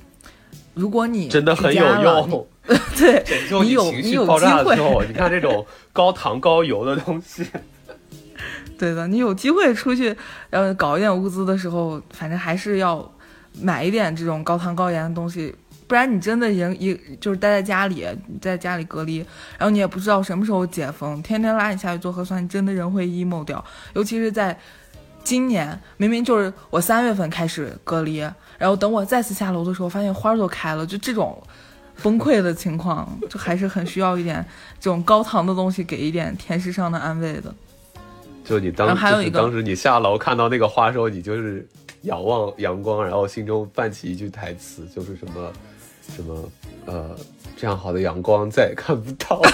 [0.74, 2.46] 如果你真的很有用，
[2.96, 3.24] 对，
[3.64, 7.46] 你有情你有绪爆炸机会的时候，你看这种高糖高油的东西，
[8.78, 10.16] 对的，你有机会出去，
[10.50, 13.10] 呃，搞一点物资的时候，反正还是要
[13.60, 15.54] 买一点这种高糖高盐的东西，
[15.86, 18.06] 不然你真的人一就是待在家里，
[18.40, 19.18] 在家里隔离，
[19.58, 23.62] 然后你也不知道什么时候解封，天天拉你下去做核酸，你真的人会 emo 掉。
[23.94, 24.56] 尤其是在
[25.24, 28.18] 今年，明明就是我三月份开始隔离，
[28.58, 31.42] 然后等我再次下楼的时候，发现花都开了，就这种
[32.02, 34.44] 崩溃的情况，就还是很需要一点
[34.78, 37.52] 这种高糖的东西，给一点甜食上的安慰的。
[38.48, 41.68] 就你当然后还有一个就是当时你下楼看到那个花的时候，你就是
[42.02, 45.52] 仰望阳光，然后心中泛起一句台词，就是什么
[46.16, 46.50] 什么
[46.87, 47.14] 呃，
[47.58, 49.50] 这样好的阳光再也看不到了。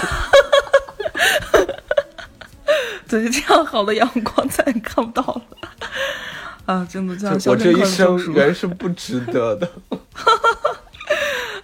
[3.09, 5.41] 对，这样好的阳光再也看不到了。
[6.65, 8.17] 啊，真的这样，就我这一生。
[8.33, 9.69] 原是不值得的。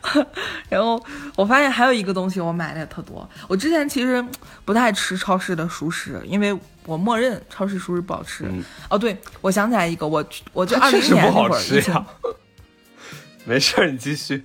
[0.69, 1.03] 然后
[1.35, 3.27] 我发现还有一个东西我买的也特多。
[3.47, 4.23] 我之前其实
[4.65, 8.45] 不太吃超市的熟食，因为我默认超市熟食不好吃。
[8.45, 12.05] 嗯哦，对，我想起来一个，我我就 它二零年那会儿。
[13.45, 14.43] 没事儿，你继续。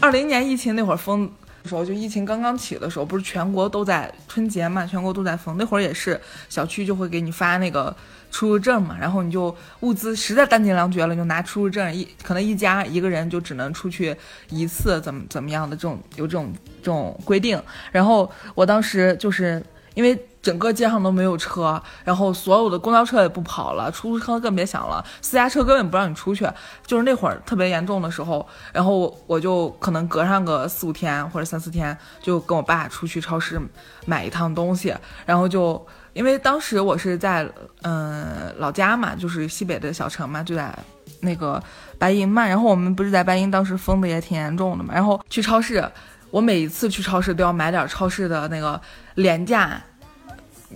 [0.00, 1.26] 二零年疫情那会儿封
[1.62, 5.56] 的时候，就疫情刚刚起的时候，不是全国都在春节嘛，全国都在封。
[5.56, 7.94] 那会儿也是小区就会给你发那个
[8.34, 14.16] 出入证嘛，然后你就物资实在弹尽粮绝了，就拿出入证，一可能一家一个人就只能出去
[14.48, 17.62] 一次，怎么怎么样的这种有这种这种规定。
[17.92, 20.20] 然后我当时就是因为。
[20.44, 26.46] 整个街上都没有车，然后所有的公交车也不跑了，出租车更别想了，私家车根本不让你出去。
[26.86, 33.58] 就是那会儿特别严重的时候，然后我就可能隔上个四五天或者三四天，就跟我爸出去超市
[34.04, 34.94] 买一趟东西，
[35.24, 35.82] 然后就
[36.14, 37.46] 因为当时我是在
[37.82, 40.74] 嗯、老家嘛，就是西北的小城嘛，就在
[41.20, 41.62] 那个
[41.98, 45.86] 白银嘛，然后我们不是在白银当时封的也挺严重的嘛，然后去超市，
[46.30, 48.80] 我每一次去超市都要买点超市的那个
[49.16, 49.78] 廉价。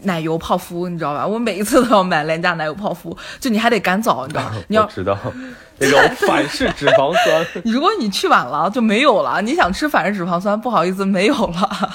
[0.03, 1.27] 奶油泡芙，你知道吧？
[1.27, 4.53] 我每一次都要买廉价奶油泡芙，就你还得赶早，你知道吗？
[4.68, 5.18] 你要我知道
[5.81, 5.98] 那种
[6.29, 11.90] 反 式脂肪酸，如果你去晚了就没有了，你想吃反式脂肪酸，不好意思没有了，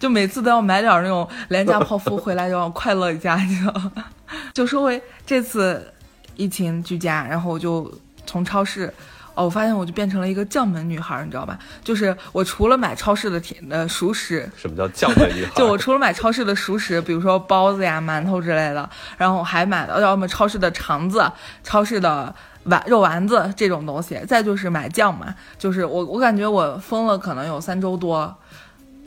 [0.00, 3.92] 就每次都要买点那种廉价泡芙回来，就要快乐一下，你知道吗？
[4.52, 5.92] 就说回这次
[6.36, 7.92] 疫情居家，然后我就
[8.24, 8.92] 从超市，
[9.34, 11.58] 哦，我发现我就变成了一个降门女孩，你知道吧？
[11.84, 15.52] 就是我除了买超市的甜呃熟食，什么叫降门女孩？
[15.58, 21.30] 就我除了买超市的熟食，比如说包子呀、馒头之类的，然后我还买了要么超市的肠子、
[21.62, 22.34] 超市的
[22.64, 25.34] 丸肉丸子这种东西，再就是买酱嘛。
[25.58, 28.34] 就是我我感觉我疯了，可能有三周多，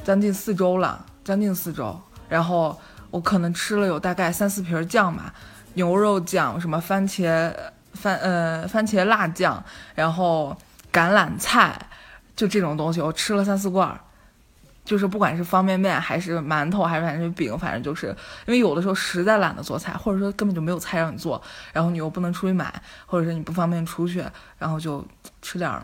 [0.04, 2.00] 将近四周了，将近四周。
[2.30, 2.80] 然后
[3.12, 5.34] 我可能吃了有大概三四瓶酱吧，
[5.74, 7.54] 牛肉酱、什么番茄
[7.94, 9.63] 番呃番茄辣酱，
[9.96, 10.56] 然后
[10.92, 11.80] 橄榄菜，
[12.36, 14.00] 就这种东西，我吃了三四罐儿。
[14.86, 18.08] 就是不管是方便面还是馒头还是反正饼，反正就是
[18.46, 24.22] 因为有的时候实在懒得做菜，或者说根本就没有菜让你做，然后你又不能出去买，或者是你不方便出去，
[24.58, 25.06] 然后就
[25.42, 25.82] 吃点儿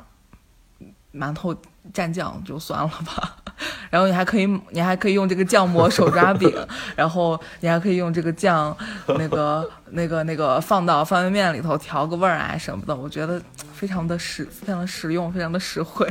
[1.14, 1.56] 馒头
[1.94, 3.36] 蘸酱就算了吧。
[3.90, 6.54] 然后你还可以你还可以用这个酱抹手抓饼，
[6.96, 8.76] 然后你还可以用这个酱
[9.08, 13.42] 那个 那个那个放到方便面里头调个味儿啊什么的，我觉得
[13.74, 16.08] 非常的实非常的实用，非常的实惠。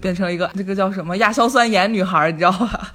[0.00, 2.90] 变成一个这个叫什么亚硝酸盐女孩，你知道吧？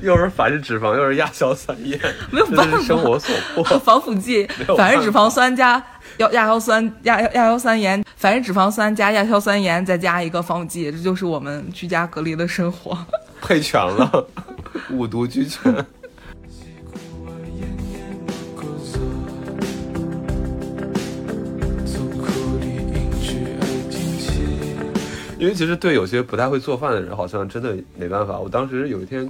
[0.00, 1.98] 又是反式脂肪，又是亚硝酸盐，
[2.30, 3.78] 没有办法，生活所迫。
[3.80, 5.82] 防腐剂，反式脂肪酸加
[6.18, 12.96] 亚亚硝酸亚亚硝酸盐，反式脂肪酸加亚硝酸盐，再加一个防腐剂，这就是我们居家隔离的生活，
[13.40, 14.26] 配全了，
[14.92, 15.72] 五毒俱全。
[25.38, 28.38] 因为其实对有些不太会做饭的人，好像真的没办法。
[28.38, 29.28] 我当时有一天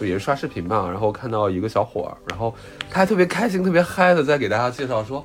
[0.00, 2.52] 就也是刷视频嘛，然后看到一个小伙儿，然后
[2.90, 5.24] 他还特别开心、特别嗨的在给大家介绍说：“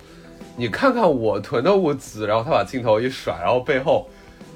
[0.55, 4.07] 你看看我囤的物资。”然后他把镜头一甩，然后背后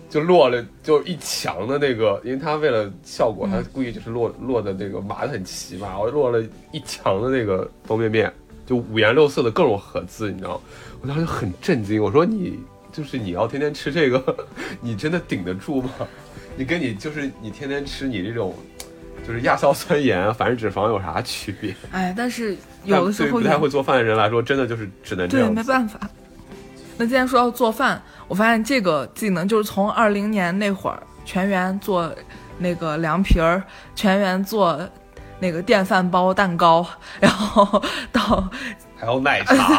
[0.09, 8.31] 就落了就一墙的那个，因为他为了效果，他故意就是落落的那个码的很齐嘛，然后落了一墙的那个方便面，
[8.65, 10.61] 就五颜六色的各种盒子，你知道？
[11.01, 12.59] 我当时很震惊，我说你。
[12.95, 14.47] 就是你要天天吃这个，
[14.79, 15.89] 你真的顶得住吗？
[16.55, 18.55] 你跟你就是你天天吃你这种，
[19.27, 21.75] 就是亚硝酸盐、反式脂肪有啥区别？
[21.91, 25.47] 哎，但是 有的时候不太会做饭的人来说，真的就是只能这样。
[25.47, 25.99] 对，没办法。
[26.97, 32.13] 那既然说要做饭，我发现这个技能就是从二零年那会儿全员做
[32.57, 33.61] 那个凉皮儿，
[33.95, 34.79] 全员做
[35.39, 36.85] 那个电饭煲蛋糕，
[37.19, 37.81] 然后
[38.13, 38.47] 到。
[38.97, 39.77] 还有奶茶，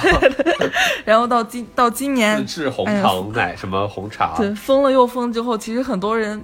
[1.07, 6.41] 然后到今到今年自制红糖奶什么红茶，对，疯了又疯之后，其实很多人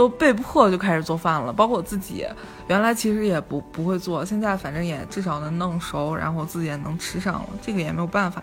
[0.00, 2.26] 都被迫就开始做饭了，包括我自己，
[2.68, 8.42] 原来其实也不不会做，现在反正也至少能弄熟，然后自己也能吃上了，这个也没有办法。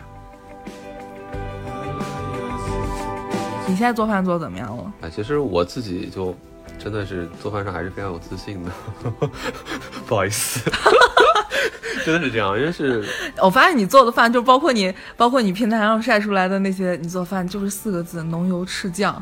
[3.65, 4.93] 你现在做饭做的怎么样了？
[5.01, 6.37] 哎，其实我自己就
[6.77, 8.71] 真的是做饭上还是非常有自信的，
[10.05, 10.59] 不好意思。
[12.05, 13.03] 真的是这样，因为是，
[13.41, 19.19] 我发现你做的饭就包括你，包括你平台上晒出来的那些，你做饭就是四个字：浓油赤酱。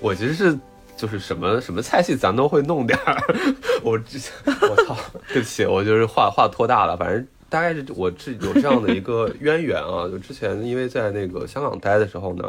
[0.00, 0.58] 我其实是
[0.96, 3.16] 就是什么什么菜系咱都会弄点儿。
[3.82, 4.96] 我之前 我操，
[5.32, 6.96] 对不起，我就是话话拖大了。
[6.96, 12.44] 反正大概是我这有这样的一个渊源啊，就之前因为在那个香港待的时候呢。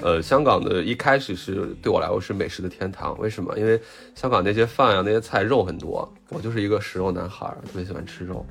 [0.00, 3.52] 呃，香港的一开始是对我来说是美食的天堂，为什么？
[3.58, 3.80] 因为
[4.14, 8.46] 香港那些饭啊，那些菜肉很多，我就是一个食肉男孩，特别喜欢吃肉。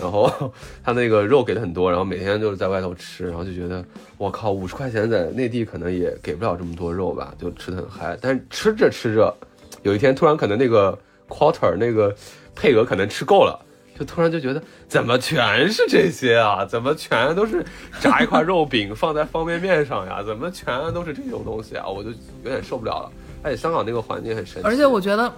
[0.00, 0.30] 然后
[0.82, 3.84] 他那个肉给的很多，然后每天就是在外头吃，然后就觉得
[4.18, 8.18] 我靠，五十块钱在内地可能也给不了这么多肉吧，就吃的很嗨。
[8.20, 9.34] 但是吃着吃着，
[9.82, 12.14] 有一天突然可能那个 quarter 那个
[12.54, 13.60] 配额可能吃够了。
[13.96, 16.66] 就突然就觉得怎么全是这些啊？
[16.66, 17.64] 怎么全都是
[18.00, 20.20] 炸一块肉饼放在方便面上呀？
[20.20, 21.86] 怎么全都是这种东西啊？
[21.86, 22.10] 我就
[22.42, 23.12] 有点受不了了。
[23.44, 25.32] 而且香港那个环境很神奇，而且我觉得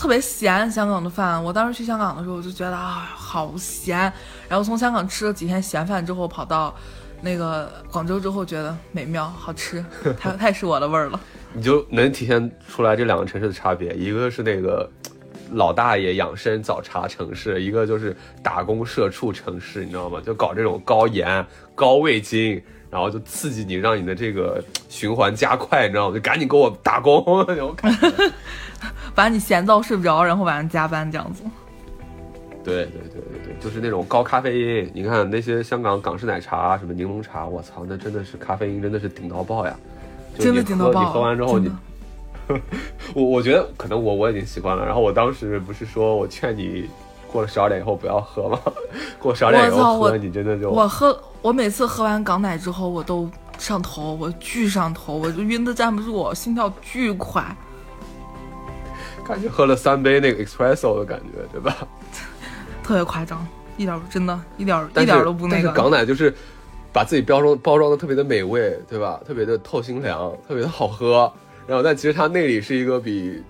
[0.00, 0.70] 特别咸。
[0.70, 4.10] 香港的饭，我当时去香港的时候，我就觉得啊，好咸。
[4.48, 6.74] 然后从香港吃了几天咸饭之后，跑到
[7.20, 9.84] 那个广州之后，觉得美妙，好吃，
[10.18, 11.20] 太太是我的味儿了。
[11.52, 14.90] 你就能体现出来这两个城市的差别，一个是那个。
[15.54, 20.20] 老大爷养生早茶城市，一个就是打工社畜城市，你知道吗？
[20.24, 26.14] 就搞这种高盐、高味精，然后就刺激你，让你的这个循环加快，你知道吗？
[26.14, 27.24] 就赶紧给我打工，
[29.14, 31.44] 把你闲到睡不着，然后晚上加班这样子。
[32.62, 34.90] 对对对对对，就是那种高咖啡因。
[34.92, 39.74] 你看那些香港港式奶茶，什么柠檬茶，我操，那真的是咖啡因真的是顶到爆呀！
[40.38, 41.00] 真的顶到爆。
[41.00, 41.70] 你喝完之后你。
[43.14, 46.90] 我我觉得可能我我已经习惯了，然后我当时不是说我劝你
[47.30, 48.58] 过了十二点以后不要喝吗？
[49.20, 53.28] 过十二点以后喝你真的就我喝我每次喝完港奶之后我都
[53.58, 57.44] 上头，我巨上头，我就晕的站不住，心跳巨快，
[59.26, 61.76] 感觉喝了三杯那个 espresso 的感觉，对吧？
[62.84, 65.68] 特别夸张，一点真的，一点一点都不那个。
[65.68, 66.34] 但是港奶就是
[66.92, 69.20] 把自己包装包装的特别的美味，对吧？
[69.26, 71.32] 特别的透心凉，特别的好喝。
[71.66, 73.42] 然后，但其实它内里是一个比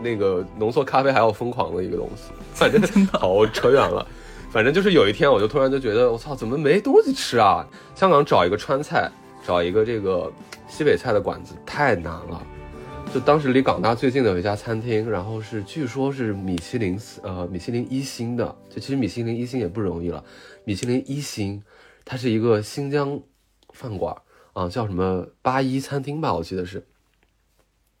[0.00, 2.32] 那个浓缩咖啡还要疯狂的一个东西。
[2.54, 2.80] 反正
[3.12, 4.06] 好扯远了。
[4.52, 7.66] 反正就是有一天，我就突然就觉得，我操，怎么没东西吃啊？
[7.94, 9.10] 香港找一个川菜，
[9.46, 10.30] 找一个这个
[10.68, 12.46] 西北菜的馆子太难了。
[13.14, 20.22] 就当时离港大最近的有一家餐厅，然后是据说是米其林呃米其林一星的，就其实米其林一星也不容易了。
[20.64, 21.62] 米其林一星，
[22.04, 23.18] 它是一个新疆
[23.70, 24.14] 饭馆
[24.52, 26.86] 啊，叫什么八一餐厅吧，我记得是。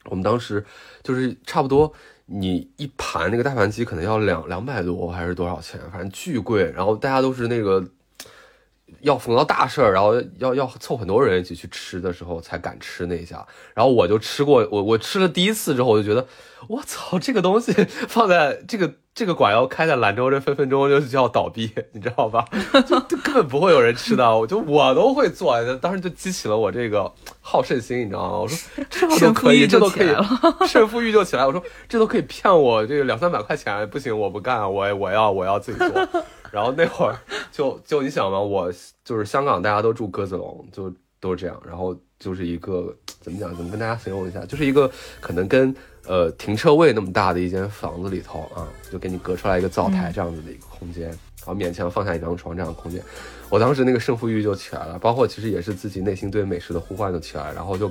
[0.06, 0.66] 我们当时
[1.02, 1.92] 就是差不多，
[2.26, 6.70] 你一盘那个大盘鸡可能要两两百多还是多少钱，反正巨贵。
[6.72, 7.84] 然后大家都是那个。
[9.00, 13.44] 要逢到大事儿，然后要要凑很多人一起去吃的时候才敢吃那一家。
[13.74, 16.24] 然后我就吃过，我我吃了第一次之后，我就觉得，
[16.68, 17.72] 我操，这个东西
[18.06, 22.46] 放在这个这个馆要开在兰州，这分分钟就就要倒闭，你知道吧？
[22.86, 24.36] 就 就根本不会有人吃的。
[24.36, 28.38] 我就我都会做，当时就激起了我这个好胜心，你知道吗？
[28.38, 28.58] 我说
[28.88, 30.14] 这都可以， 这都可以，
[30.66, 31.46] 胜负欲就起来。
[31.46, 35.88] 我说这都可以骗我这个两三百块钱，不行，我不干，我我要我要自己做。
[36.50, 37.18] 然后那会儿
[37.50, 38.72] 就就你想嘛，我
[39.04, 40.90] 就是香港，大家都住鸽子笼，就
[41.20, 41.62] 都是这样。
[41.66, 43.54] 然后就是一个怎么讲？
[43.54, 44.44] 怎么跟大家形容一下？
[44.46, 44.90] 就是一个
[45.20, 45.74] 可能跟
[46.06, 53.02] 呃停车位那么大的一间房子里头啊，就给你隔出来一个灶台这样子的一个空间，然后勉强放下一张床这样的空间。
[53.48, 57.90] 我当时那个胜负欲就起来了，包括其实也是自己内心对美食的呼唤就起来，然后就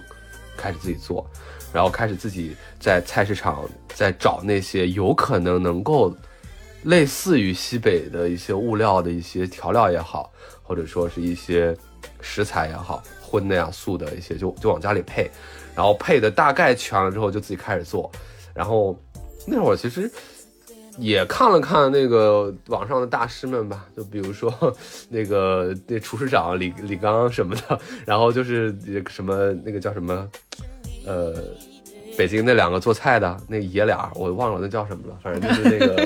[0.57, 1.25] 开始自己做，
[1.71, 6.15] 然后开始自己在菜市场在找那些有可能能够。
[6.85, 10.31] 类似于西北的一些物料的一些调料也好，
[10.63, 11.77] 或者说是一些
[12.21, 15.31] 食材也好，荤的呀、素的一些，就就往家里配，
[15.73, 18.11] 然后配的大概全了之后，就自己开始做。
[18.53, 18.99] 然后
[19.47, 20.11] 那会儿其实
[20.97, 24.53] 也看了看那个网上的大师们吧，就比如说
[25.09, 28.75] 那个那厨师长李李刚什么的，然后就是
[29.07, 30.29] 什么那个叫什么，
[31.05, 31.33] 呃。
[32.17, 36.05] 北京那两个做菜的那爷俩，我忘了那叫什么了，反正就是那个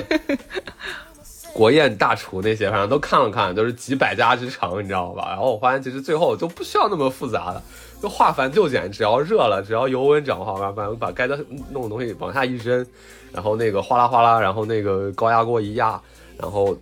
[1.56, 5.28] 国宴大厨那些，反正都看了看，都是几百家之长，你知道吧？
[5.30, 7.62] 然后我发现其实最后就不需要那么复杂的，
[8.02, 11.38] 就化繁就简，只要热了，只要油温掌握，把把该的
[11.70, 12.86] 弄的东西往下一扔，
[13.32, 15.98] 然后那个哗啦哗啦，然后那个高压锅一压，
[16.36, 16.76] 然后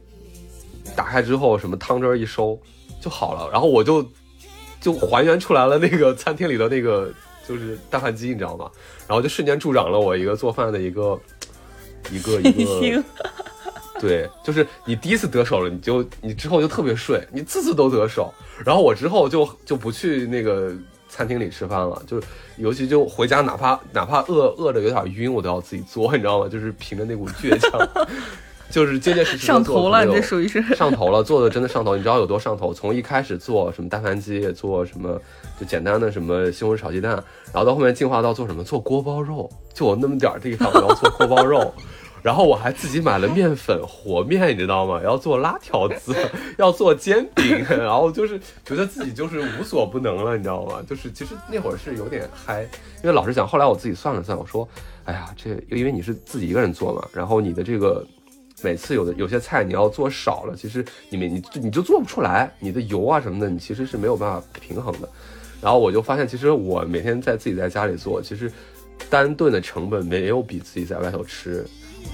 [0.97, 2.59] 打开之后什么汤汁一收
[3.01, 4.05] 就好了，然后我就
[4.81, 7.12] 就还原出来了那个餐厅里的那个。
[7.47, 8.70] 就是大盘鸡，你知道吗？
[9.07, 11.20] 然后就瞬间助长了我一个做饭的一个
[12.11, 13.05] 一个一个，
[14.09, 18.33] 对，就是你第一次得手了，你就你之后就特别顺，你次次都得手。
[18.65, 20.73] 然后我之后就就不去那个
[21.09, 22.23] 餐厅里吃饭了，就
[22.57, 26.49] 尤其就回家，哪怕哪怕饿饿的有点晕，我都要自己做，你知道吗？
[26.49, 27.89] 就是凭着那股倔强。
[28.71, 31.95] 就是结结实实上头了，这属于是上头了，做的真的上头。
[31.95, 32.75] 你知道有多上头？
[32.75, 35.21] 从一开始做什么大盘鸡，做什么
[35.61, 37.13] 就简单的什么西红柿炒鸡蛋，
[37.53, 41.73] 然后到后面进化到做什么做锅包肉，就我那么点儿地方，我要做锅包肉，
[42.25, 44.99] 然后我还自己买了面粉和面，你知道吗？
[45.05, 46.16] 要做拉条子，
[46.57, 50.83] 要做煎饼，然后就是觉得自己就是无所不能了，你知道吗？
[50.89, 52.62] 就是其实那会儿是有点嗨，
[53.03, 54.66] 因为老实讲，后来我自己算了算，我说，
[55.05, 58.03] 哎呀，这因为你是自己一个人做嘛，然后你的这个。
[58.62, 65.09] 每次有的有些菜你要做少了，其实你们你你就做不出来，你的油啊什么的，你其实是没有办法平衡的。
[65.61, 68.51] 然后我就发现，其实我每天在自己在家里做，其实
[69.11, 71.66] 单顿的成本没有比自己在外头吃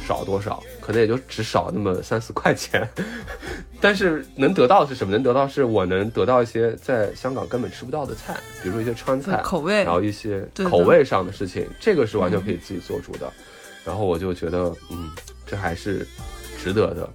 [0.07, 2.89] 少多少，可能也就只少那么三四块钱。
[3.81, 5.13] 但是能得到的是什么？
[5.13, 13.31] 能得到是我能得到一些在香港根本吃不到的菜，比如说一些川菜口味，然后一些口味上的事情，这个是完全可以自己做主的。
[13.85, 15.11] 然后我就觉得，嗯，
[15.47, 16.07] 这还是。
[16.63, 17.09] 值得的，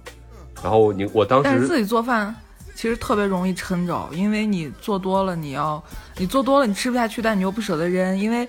[0.60, 2.34] 然后你我当时，但是自己做饭
[2.74, 5.80] 其实特别容易撑着，因为你做多了，你要
[6.16, 8.48] 你做多了你吃不下去，但你又不舍得扔，因为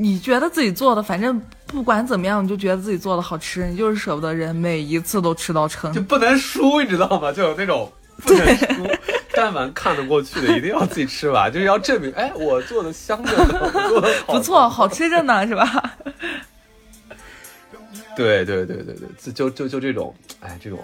[0.00, 7.30] 你觉得自己做的反正不管怎么样，你就觉得自己做的好吃，你就是舍不得扔，每一次都吃到撑，就不能输，你知道吗？
[7.30, 7.92] 就有那种
[8.22, 8.88] 不能输，
[9.34, 15.94] 但凡看得过去的，一定要自己吃完，就是要证明，哎，我做的香着呢，做的不错，好吃着呢，是吧？
[18.16, 20.78] 对对对对对，就就就这种，哎，这种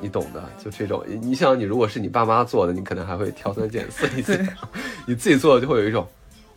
[0.00, 1.04] 你懂的，就这种。
[1.22, 4.46] 你想，你如果是你爸妈做的，你可能还会挑三拣四一些。
[5.06, 6.08] 你自己做的就会有一种，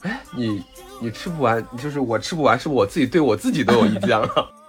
[0.03, 0.63] 哎，你
[1.01, 4.29] 你吃不完，就是我吃不完，是不是我自己对我自己都有意见了？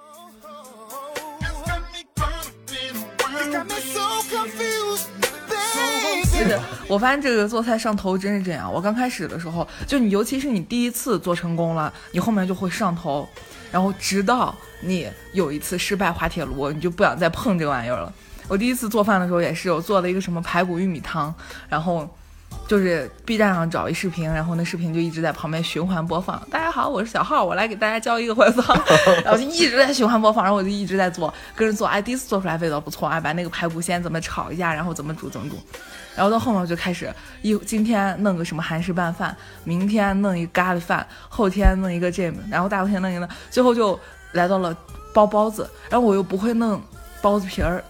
[6.35, 6.59] 是
[6.89, 8.73] 我发现这个做菜上头真是这样。
[8.73, 13.29] 我刚开始的时候，就你尤其是你第一次做成功了，你后面就会上头。
[13.71, 18.13] 然后直到你有一次失败滑铁卢，你就不想再碰这个玩意儿了。
[18.47, 21.35] 我第一次做饭的时候也是，我做了一个什么排骨玉米汤，
[21.69, 22.09] 然后
[22.67, 26.41] 就是 B 站上找一视频，然后那视频就一直在旁边循环播放。
[26.51, 28.65] 大家好，我是小浩，我来给大家教一个回放，
[29.23, 31.87] 然后就一直在循环播放，然后我就一直在做，跟着做。
[31.87, 35.57] 哎，第一次做出来味道不错啊，把那个排骨先怎么炒一下，然后怎么煮怎么煮，
[36.17, 37.13] 然后到后面我就开始
[37.43, 43.99] 一今天弄个什么韩式拌饭，明天弄一个咖喱饭，后天弄一个这，然后大后天弄一个，最后就
[44.33, 44.75] 来到了
[45.13, 46.83] 包包子，然后我又不会弄
[47.21, 47.85] 包子皮儿。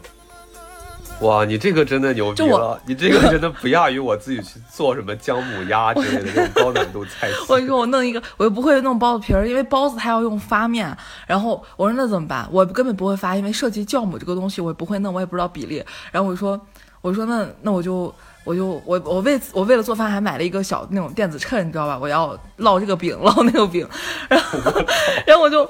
[1.21, 2.79] 哇，你这个真的牛逼了！
[2.87, 7.37] 你这个真的不亚于我自己去做什么姜母鸭之类的这种高难度菜系。
[7.49, 10.95] 我跟你说， 我弄一个，我又不会弄包子皮儿，因为包子它要用发面。
[11.27, 12.47] 然后我说那怎么办？
[12.51, 15.83] 我根本不会发，因为涉及酵母这个东西，我也不会弄，我也不知道比例。
[16.11, 16.61] 然后我就说，
[17.01, 18.13] 我说那那我就
[18.43, 21.99] 我就我我为我为了做饭还买了一个小那种电子秤，你知道吧？
[21.99, 23.89] 我要烙这个饼，烙那个饼。
[24.29, 24.59] 然后
[25.27, 25.67] 然后我就。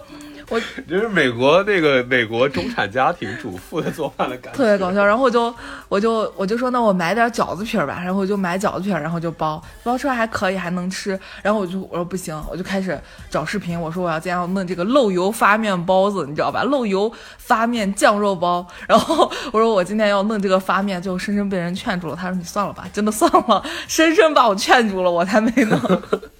[0.50, 5.04] 我 就是美国那个美国中产家庭主妇的做饭的感觉，特别搞笑。
[5.04, 5.54] 然后我就
[5.88, 8.00] 我就我就说，那我买点饺子皮儿吧。
[8.04, 11.18] 然后我就买饺子皮儿，然后就包，包出来还可以，还能吃。
[11.42, 12.98] 然后我就我说不行，我就开始
[13.30, 13.80] 找视频。
[13.80, 16.62] 我说我要今天要弄这个漏油发面包子，你知道吧？
[16.64, 18.66] 漏油发面酱肉包。
[18.86, 22.16] 然后我说我今天要弄这个发面，就深深被人劝住了。
[22.16, 25.80] 他说你算了吧，真的算了，深深把我劝住了，我才没弄。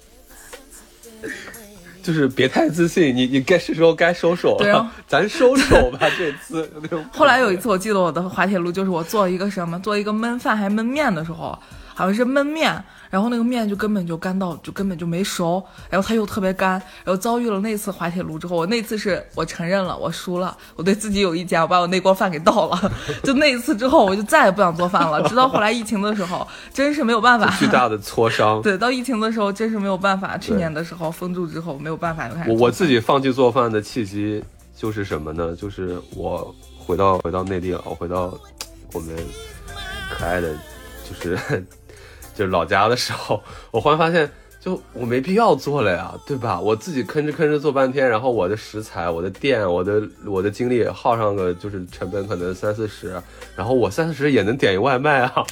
[2.05, 6.71] 就是别太自信，你你该是时候该收手了，咱收手吧这次。
[7.11, 11.57] 后来有一次，我记得我的滑铁卢就是我做一个什么，做一个焖饭还焖面的时候。
[11.95, 16.71] 好像是焖面，然后那个面就根本就干到就根本就没熟，然后它又特别干，
[17.03, 22.91] 然后遭遇了那次滑铁卢之后，我那次是我承认了我输了，我对自己有意见，我把我那锅饭给倒了。
[23.23, 25.21] 就那一次之后，我就再也不想做饭了。
[25.29, 27.49] 直到后来疫情的时候，真是没有办法。
[27.57, 28.61] 巨大的挫伤。
[28.61, 30.37] 对，到疫情的时候真是没有办法。
[30.37, 32.29] 去年的时候封住之后没有办法。
[32.47, 34.43] 我我自己放弃做饭的契机
[34.75, 35.55] 就是什么呢？
[35.55, 38.37] 就是我回到回到内地了，我回到
[38.91, 39.15] 我们
[40.11, 40.53] 可爱的，
[41.07, 41.65] 就是。
[42.35, 44.29] 就是老家的时候，我忽然发现，
[44.59, 46.59] 就我没必要做了呀，对吧？
[46.61, 53.21] 我自己吭哧吭哧做半天，然后我的食材、我的店、我的我的精力耗上个，就是成本可能三四十，
[53.55, 55.43] 然后我三四十也能点一外卖啊，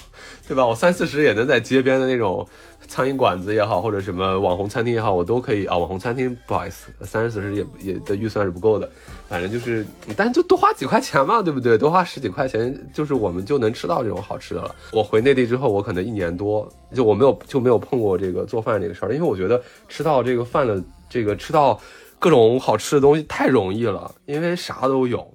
[0.48, 0.66] 对吧？
[0.66, 2.48] 我三四十也能在街边的那种。
[2.94, 5.76] 苍蝇馆子也好，或者什么网红餐厅也好，我都可以啊。
[5.76, 8.88] 网红餐厅不好意思，三十四十也也的预算是不够的。
[9.28, 9.84] 反正就是，
[10.16, 11.76] 但就多花几块钱嘛，对不对？
[11.76, 14.76] 多花十几块钱，就是我们就能吃到这种好吃的了。
[14.92, 20.80] 我回内地之后，我可能一年多就我没有就没有碰过这个做饭这个事儿，因为我觉得吃到这个饭的
[21.10, 21.82] 这个吃到
[22.20, 25.28] 各种好吃的东西太容易了，因为啥都有，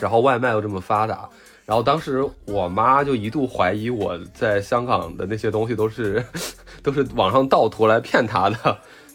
[0.00, 1.30] 然后外卖又这么发达。
[1.70, 6.20] 然后当时我妈就一度怀疑我在香港的那些东西都是，
[6.82, 8.56] 都是网上盗图来骗她的。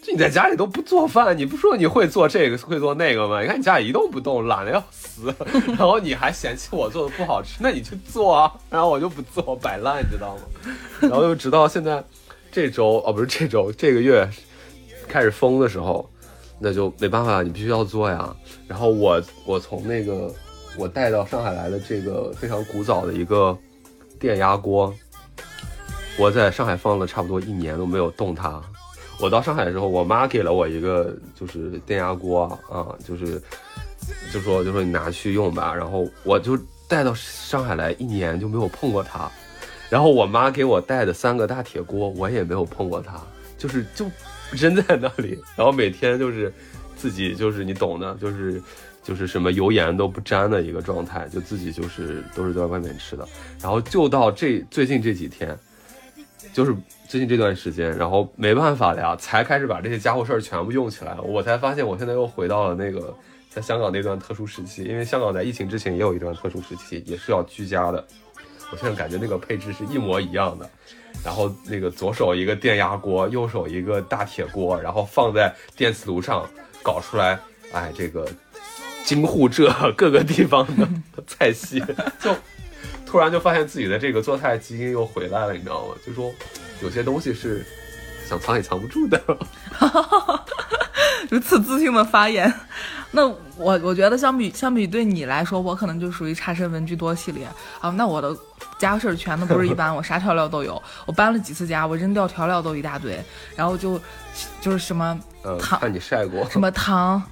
[0.02, 3.42] 就你在家里都不做饭，你不说你会做这个会做那个吗？
[3.42, 5.34] 你看你家里一动不动，懒得要死，
[5.76, 8.50] 然后你还嫌弃我做的不好吃，那你去做啊。
[8.70, 10.42] 然后我就不做，摆烂，你知道吗？
[11.02, 12.02] 然后又直到现在，
[12.50, 14.26] 这周哦不是这周，这个月
[15.06, 16.08] 开始封的时候，
[16.58, 18.34] 那就没办法，你必须要做呀。
[18.66, 20.34] 然后我我从那个。
[20.78, 23.56] 我带到上海来的这个非常古早的一个
[24.18, 24.92] 电压锅，
[26.18, 28.62] 我在上海放了差不多一年都没有动它。
[29.18, 33.40] 我到上海的时候，我妈给了我一个就是电压锅啊，就是
[34.30, 35.74] 就说就说你拿去用吧。
[35.74, 39.30] 然后我就带到上海来一年就没有碰过它。
[39.88, 43.18] 然后我妈给我带的三个大铁锅，我也没有碰过它，
[43.56, 44.04] 就是就
[44.50, 45.38] 扔在那里。
[45.56, 46.52] 然后每天就是
[46.96, 48.62] 自己就是你懂的，就是。
[49.06, 53.24] 就是什么油盐都不沾的一个状态，就自己就是都是在外面吃的，
[53.60, 55.56] 然后就到这最近这几天，
[56.52, 56.74] 就是
[57.06, 63.16] 最近这段时间，然后没办法了呀，才开始把这些家伙事儿全部用起来，我才发现我现在又回到了那个
[63.48, 68.04] 在香港那段特殊时期，因为香港在疫情之前也有一段特殊时期，也是要居家的，
[68.72, 70.68] 我现在感觉那个配置是一模一样的，
[71.24, 76.44] 然后那个左手一个电压锅，右手一个大铁锅，然后放在电磁炉上
[76.82, 77.38] 搞出来，
[77.72, 78.26] 哎，这个。
[79.06, 80.86] 京沪浙各个地方的
[81.26, 81.80] 菜系，
[82.20, 82.34] 就
[83.06, 85.94] 突然就发现自己的这个做菜基因又回来了，你知道吗？
[86.04, 86.34] 就说
[86.82, 87.64] 有些东西是
[88.28, 89.22] 想藏也藏不住的。
[91.30, 92.52] 如此自信的发言，
[93.12, 93.26] 那
[93.56, 97.46] 我我觉得相比相比对你来说，我可能就属于差生文具多系列
[97.80, 97.90] 啊。
[97.90, 98.36] 那我的
[98.78, 100.80] 家事全都不是一般，我啥调料都有。
[101.04, 103.20] 我搬了几次家，我扔掉调料都一大堆，
[103.54, 104.00] 然后就
[104.60, 105.18] 就是什么
[105.60, 107.22] 糖，看你晒过什么糖。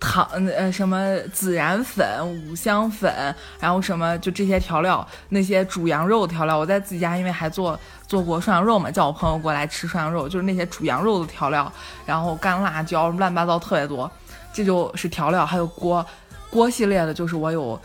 [0.00, 0.26] 糖
[0.56, 0.98] 呃什么
[1.32, 11.72] 孜然粉、五香粉，然后什么就这些调料，那些煮羊肉的调料，我在自己家因为还做做过涮羊肉嘛，叫我朋友过来吃涮羊肉，就是那些煮羊肉的调料，
[12.04, 14.10] 然后干辣椒乱八糟特别多，
[14.52, 15.46] 这就是调料。
[15.46, 16.04] 还有锅
[16.50, 17.80] 锅系列的，就是我有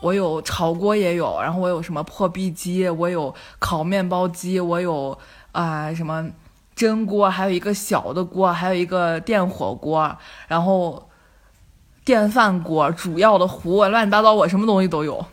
[0.00, 5.18] 我有炒锅也有，然后我有什么破壁机，我有烤面包机，我有
[5.50, 6.24] 啊、什么
[6.74, 10.16] 蒸锅，还有一个小的锅，还有一个电火锅，
[10.48, 11.08] 然后
[12.04, 15.24] 电饭锅、主要的壶，乱七八糟，我什么东西都有。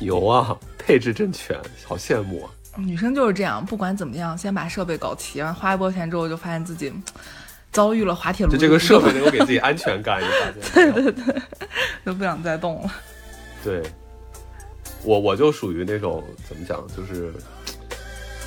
[0.00, 2.50] 有啊，配置真全，好羡慕啊！
[2.76, 6.92] 女生就是这样，不管怎么样，先把设备搞齐，完花一波钱之后，就发现自己
[7.70, 8.52] 遭遇了滑铁卢。
[8.52, 10.92] 就这个设备能够给自己安全感，你发现？
[10.92, 11.42] 对对对，
[12.06, 12.90] 就不想再动了。
[13.62, 13.82] 对，
[15.04, 17.32] 我我就属于那种怎么讲，就是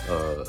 [0.09, 0.45] 呃，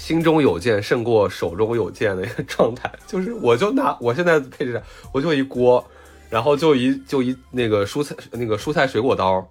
[0.00, 2.90] 心中有剑胜过手中有剑的一个状态。
[3.06, 4.82] 就是我就拿我现在配置，
[5.12, 5.84] 我就一锅，
[6.30, 9.46] 然后就一就一那个蔬菜那个蔬菜水果刀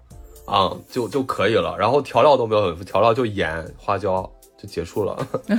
[0.45, 1.77] 啊，就就可以了。
[1.77, 4.27] 然后调料都没有很复，调料就盐、花椒
[4.57, 5.15] 就结束了。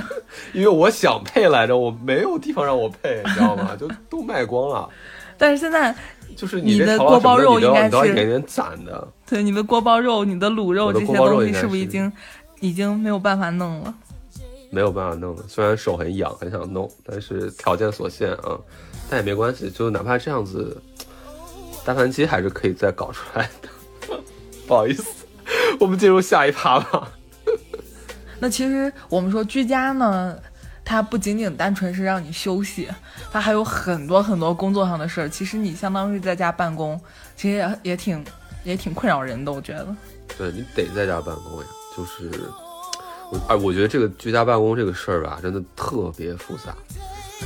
[0.53, 3.73] 因为我想配来着，我没有地方让我配，你知道吗？
[3.79, 4.89] 就都卖光了。
[5.39, 5.95] 但是现在
[6.35, 9.07] 就是你的锅包肉应该是点点攒的。
[9.25, 12.11] 对你的锅包肉、你的卤肉这些东西，是是不是已经
[12.59, 13.95] 已经没有办法弄了？
[14.71, 18.57] 没有办法弄了，虽然手很痒，很想弄，但是条件所限啊，
[19.09, 20.81] 但也没关系，就哪怕这样子，
[21.85, 23.69] 大盘鸡还是可以再搞出来的。
[24.65, 25.03] 不好意思，
[25.79, 27.11] 我们进入下一趴吧。
[28.39, 30.39] 那其实我们说居家呢，
[30.85, 32.87] 它不仅仅单纯是让你休息，
[33.31, 35.27] 它还有很多很多工作上的事儿。
[35.27, 36.99] 其实你相当于在家办公，
[37.35, 38.23] 其实也也挺
[38.63, 39.93] 也挺困扰人的，我觉得。
[40.37, 42.31] 对你得在家办公呀，就是
[43.31, 46.75] 我啊，我觉得这个居家办公这个事儿吧，真的特别复杂，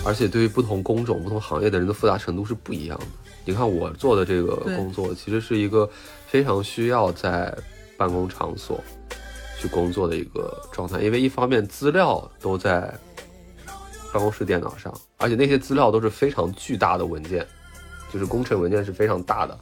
[0.04, 3.06] 而且对于不同工种、不同行业的人的复杂程度是不一样的。
[3.46, 5.88] 你看我做的这个工作，其实是一个
[6.28, 7.56] 非常需要在
[7.96, 8.84] 办公场所
[9.60, 12.92] 去工作的一个状态，因为一方面资料都在
[14.12, 17.46] 办公室电脑上，而且那些资料都是非常巨大的文件，
[18.12, 19.60] 就是工程文件是非常大的。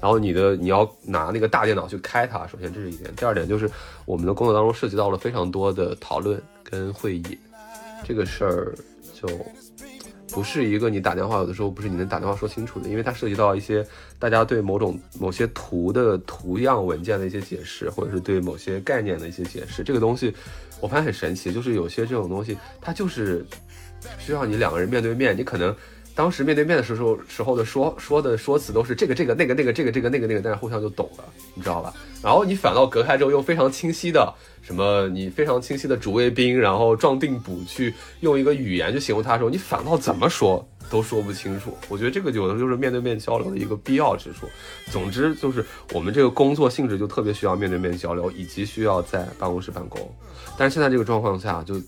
[0.00, 3.12] 然后你的你要拿那个大电脑去开它，首先这是一点。
[3.16, 3.68] 第二点就是
[4.04, 7.38] 我们的工作当中涉及到了非常多的讨论跟会议，
[8.04, 8.74] 这个事儿
[9.12, 9.28] 就
[10.30, 13.84] 不是一个你打电话有的时候不是你能打电话说清楚的，因为它涉及到一些
[14.18, 19.82] 大家对某种某些图的图样文件的一些解释，或者是对某些概念的一些解释。
[19.82, 20.32] 这个东西
[20.80, 23.44] 我发现很神奇，就是有些这种东西它就是
[24.18, 25.74] 需要你两个人面对面，你可能。
[26.18, 31.22] 当时面对面的时候，时候的说说的说辞都是这个这个那个那个这个这个那个那个，但是互相就懂了，
[31.54, 31.94] 你知道吧？
[32.20, 41.72] 然后你反倒隔开之后，用非常清晰的什么，你非常清晰的主谓宾，然后状定补去用一个语言去形容它的时候，你反倒怎么说都说不清楚。
[41.88, 44.48] 我觉得这个有的就是面对面交流的一个必要之处。
[44.90, 50.12] 总之就是我们这个工作性质就特别需要面对面交流，以及需要在办公室办公。
[50.58, 51.80] 但是现在这个状况下就。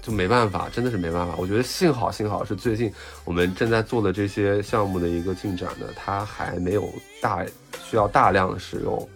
[0.00, 1.34] 就没办法，真的是没办法。
[1.36, 2.90] 我觉得幸好，幸好是最近
[3.26, 6.88] 我们正在做的这些项目的一个进展呢，它还没有
[7.20, 7.44] 大
[7.84, 9.08] 需要大量的使用，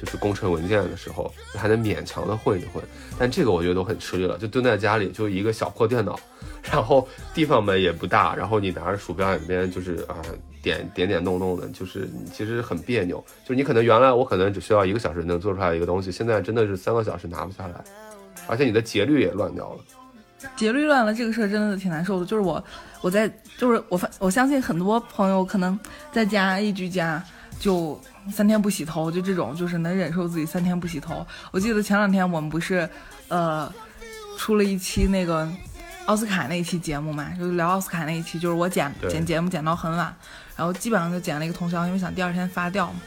[0.00, 2.80] 就是工程文件的时候，还能勉强的混一混。
[3.18, 6.18] 但这个我觉得都很吃力了，就蹲在家里就一个小破电脑，
[6.70, 10.22] 然后地方嘛也不大，然后你拿着鼠标里边就是啊
[10.62, 13.16] 点点点弄弄的，就是其实很别扭。
[13.42, 17.82] 就是你可能原来我可能只需要一个小时能做出来一个东西，现在真的是三个小时拿不下来，
[18.48, 19.78] 而且你的节律也乱掉了。
[20.56, 22.26] 节律乱了，这个事儿真的挺难受的。
[22.26, 22.62] 就是我，
[23.00, 25.78] 我在，就是我发，我相信很多朋友可能
[26.12, 27.22] 在家一居家
[27.58, 28.00] 就
[28.32, 31.26] 三天不洗头，就这种，就是能忍受自己三天不洗头。
[31.50, 32.88] 我记得前两天我们不是，
[33.26, 33.72] 呃，
[34.36, 35.48] 出了一期那个
[36.06, 40.14] 奥斯卡那一期节目嘛，就是聊奥斯卡那一期，就是我剪剪节目剪到很晚，
[40.56, 43.00] 然后基本上就剪了一个通宵，因为想第二天发掉嘛。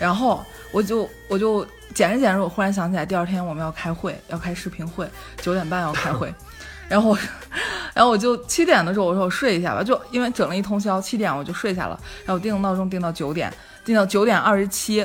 [0.00, 0.42] 然后
[0.72, 1.66] 我就我就
[1.98, 5.04] 剪着剪着，我忽然想起来，第二天我们要开会，要开视频会，
[5.42, 6.32] 九点半要开会。
[6.88, 7.18] 然后我，
[7.92, 11.98] 然后我就七点的时候，我说我睡一下吧，就因为整了一通宵，七点我就睡下了。
[12.18, 13.52] 然后我定的闹钟定到九点，
[13.84, 15.04] 定到九点二十七，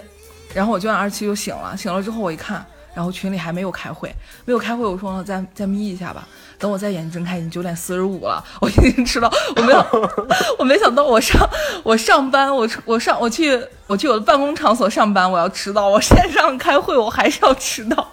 [0.53, 1.75] 然后我九点二十七就醒了。
[1.75, 2.63] 醒了之后我一看，
[2.93, 4.13] 然后群里还没有开会，
[4.45, 6.27] 没有开会，我说呢再再眯一下吧。
[6.59, 9.29] 等我再眼睛睁开，已经九点四十五了，我已经迟到。
[9.55, 9.85] 我没有，
[10.57, 11.49] 我没想到我上
[11.83, 15.89] 我上班，我我上我去我去我的办公场所上班，我要迟到。
[15.89, 18.07] 我线上开会，我还是要迟到。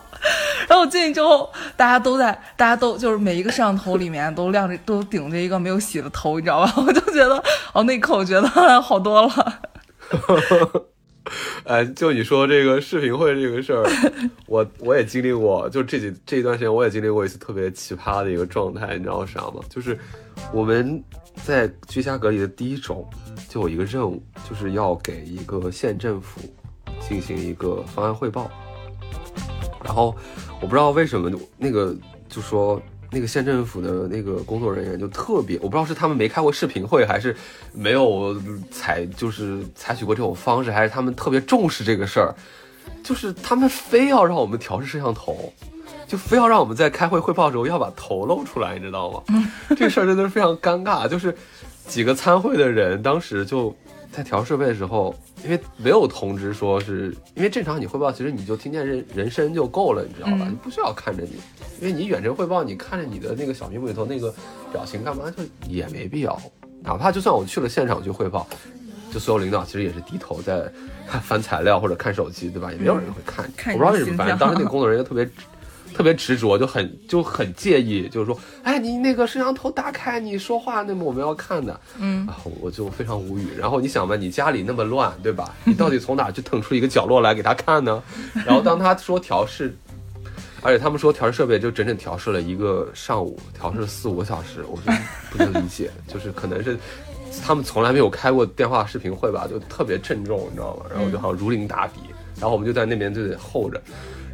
[0.68, 6.74] 然后我进去之后，大家都在，大家都就是每一个摄像头里面都亮着，都顶着一个没有洗的头，你知道吧？
[6.84, 9.30] 我就觉得，哦，那一刻我觉得好多了。
[11.64, 13.84] 哎，就你说这个视频会这个事儿，
[14.46, 19.60] 我我也经历过，就这几这一段时间我也经历过一次特别奇葩的一个状态，你知道啥吗？
[19.68, 19.98] 就是
[20.52, 21.02] 我们
[21.44, 23.08] 在居家隔离的第一周
[23.48, 26.40] 就有一个任务，就是要给一个县政府
[27.00, 28.50] 进行一个方案汇报。
[29.82, 30.14] 然后
[30.60, 31.96] 我不知道为什么那个
[32.28, 32.80] 就说
[33.12, 37.34] 那个县政府的那个工作人员就特别，我不知道是他们没开过视频会，还是
[37.72, 38.40] 没有
[38.70, 42.34] 采就是采取过这种方式，还是他们特别重视这个事儿，
[43.02, 45.52] 就是他们非要让我们调试摄像头，
[46.06, 49.22] 就非要让我们在开会汇报的时候要把头露出来，你知道吗？
[49.76, 51.36] 这事儿真的是非常尴尬，就是
[51.86, 53.74] 几个参会的人当时就
[54.12, 55.14] 在调设备的时候。
[55.42, 60.46] 因为没有通知说是因为正常你汇报，其实你就听见人人声就够了，你知道吧？
[60.46, 61.30] 你不需要看着你，
[61.80, 64.30] 因为你远程汇报，你看着你的那个小屏幕里头那个
[64.70, 66.38] 表情干嘛，就也没必要。
[66.82, 68.46] 哪怕就算我去了现场去汇报，
[69.10, 70.70] 就所有领导其实也是低头在
[71.24, 72.70] 翻材料或者看手机，对吧？
[72.70, 73.50] 也没有人会看。
[73.72, 75.26] 我不知道为什么，反正当时那个工作人员特别。
[75.94, 83.48] 特别执着，就很就很介意，就是说，哎，你那个摄像头打开，你说话那么我们要看的，嗯，然后我就非常无语。
[83.58, 85.54] 然后你想吧，你家里那么乱，对吧？
[85.64, 88.02] 你到底从哪去腾出一个角落来给他看呢？
[88.46, 89.76] 然后当他说调试，
[90.62, 94.92] 而且他们说调试设备就整整调试了一个上午，调试四五个小时，我就
[95.30, 96.78] 不能理解，就是可能是
[97.44, 100.86] 他们从来没有开过电话视频会吧，就特别郑重，你知道吗？
[100.92, 102.00] 然后就好像如临大敌，
[102.40, 103.80] 然后我们就在那边就得候着。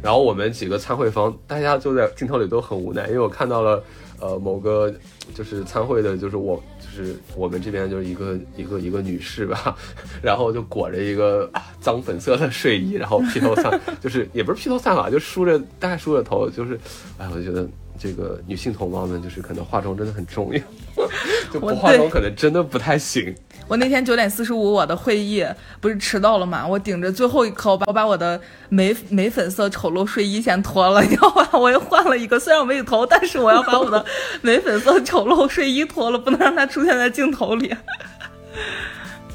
[0.01, 3.83] 然后我们几个参会方，大家就在镜头里都很无奈，因为我看到了，
[4.21, 4.93] 呃，某个
[5.33, 9.75] 就是参会的，就是我，就是我们这边就是一个 一个一个女士吧，
[10.21, 11.51] 然后就裹着一个
[11.81, 16.79] 脏粉色的睡衣，然后披头散，就是也不是披头散发，就梳着大概梳着头，就是，
[17.17, 20.61] 哎，我觉得这个女性同胞们就是可能化妆真的很重要，
[21.51, 23.35] 就不化妆可能真的不太行。
[23.67, 25.45] 我那天九点四十五，我的会议
[25.81, 26.65] 不是迟到了嘛？
[26.65, 28.39] 我顶着最后一刻，我把我把我的
[28.69, 31.49] 玫玫粉色丑陋睡衣先脱了，你知道吧？
[31.51, 34.05] 我又换了一个，虽然我没有头，但是我要把我的
[34.41, 37.67] 玫粉色丑陋睡衣脱了，不能让它出现在镜头里，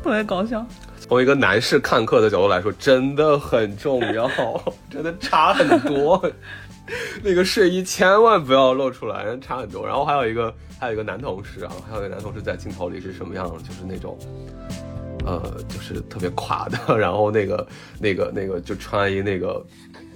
[0.03, 0.65] 特别搞笑。
[0.99, 4.31] 从一个男士看客的角度来说，真的很重要，
[4.89, 6.23] 真的差很多。
[7.23, 9.87] 那个睡衣千万不要露出来，差很多。
[9.87, 10.53] 然后还有一个。
[10.83, 13.49] 还有一个男同事，然后还有一个男同事在镜头里是什么样？
[13.49, 14.19] 就是那种，
[15.25, 17.65] 呃，就是特别垮的， 然后那个、
[18.01, 19.65] 那个、那个就穿一那个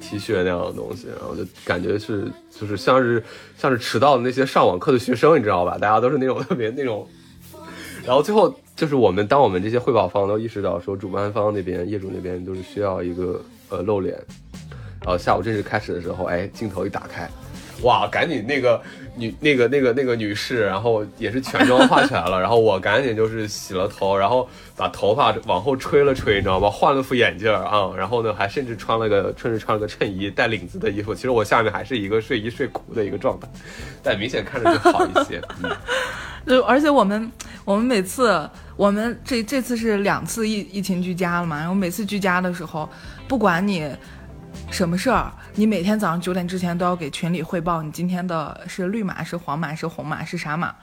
[0.00, 3.22] T 恤那样的东西，然后就感觉是就是像是
[3.56, 5.78] 像是迟到的那些上网课的学生，你知道吧？
[5.78, 7.06] 大家都是那种特别那种，
[8.04, 14.20] 然后最后就是我们当我们这些汇报方都意识到说主办方那边业主那边都是需要一个呃露脸，
[15.00, 17.30] 然后下午正式开始的时候，哎，镜头一打开。
[17.82, 18.80] 哇，赶紧那个
[19.16, 26.68] 女那个那个那个女士，然后也是全妆化起来了，然后我赶紧就是洗了头，然后把头发往后吹了吹，你知道吗？
[26.70, 33.48] 换了副眼镜啊，然后呢还甚至穿了个甚至穿了个衬衣带领子的衣服，其实我下面还是一个睡衣睡裤的一个状态，
[34.02, 35.40] 但明显看着就好一些。
[35.62, 35.70] 嗯
[36.46, 37.32] 就而且我们
[37.64, 42.88] 我们每次我们这这次是两次疫疫情居家了嘛，然后每次居家的时候，
[43.26, 43.90] 不管你。
[44.70, 45.32] 什么事儿？
[45.54, 50.74] 你每天早上九点之前都要给群里汇报，你今天的是绿码、是黄码、是红码、是啥码？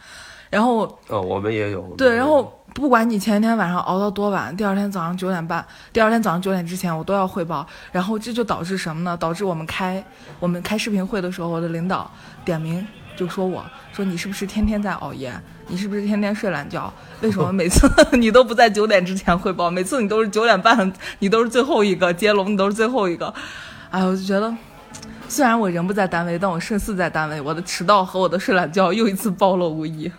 [0.49, 1.81] 然后，呃，我们也有。
[1.97, 2.43] 对，然后
[2.75, 7.65] 不管你前一天晚上熬到多晚，第二天早上九点半，第二天早上九点之前我都要汇报。
[7.91, 9.17] 然后这就导致什么呢？
[9.17, 10.03] 导致我们开
[10.39, 12.09] 我们开视频会的时候，我的领导
[12.45, 15.33] 点名就说我说你是不是天天在熬夜？
[15.67, 16.93] 你是不是天天睡懒觉？
[17.21, 19.69] 为什么每次 你都不在九点之前汇报？
[19.69, 23.33] 每次你都是九点半，你都是最后一个接龙，你都是最后一个。
[23.89, 24.53] 哎，我就觉得，
[25.27, 27.39] 虽然我人不在单位，但我身似在单位。
[27.39, 30.11] 我的迟到和我的睡懒觉又一次暴露无遗。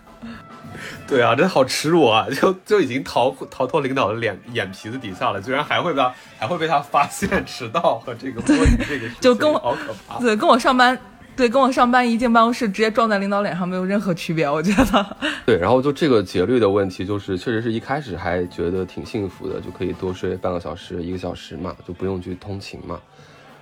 [1.06, 2.26] 对啊，这好耻辱啊！
[2.40, 8.56] 就就已经逃逃脱领导的脸眼皮子底下了，居然还会被他还会被他发现迟到和这个这
[8.98, 10.18] 个，就跟我好可怕。
[10.18, 10.98] 对，跟我上班，
[11.36, 15.16] 对，跟我上班一进办公室直接撞在领导脸上没有任何区别，我觉得。
[15.44, 23.00] 对，然后就这个节律的问题，就是确实是一开始还觉得挺幸福的，就可以多睡半个小时、一个小时嘛，就不用去通勤嘛。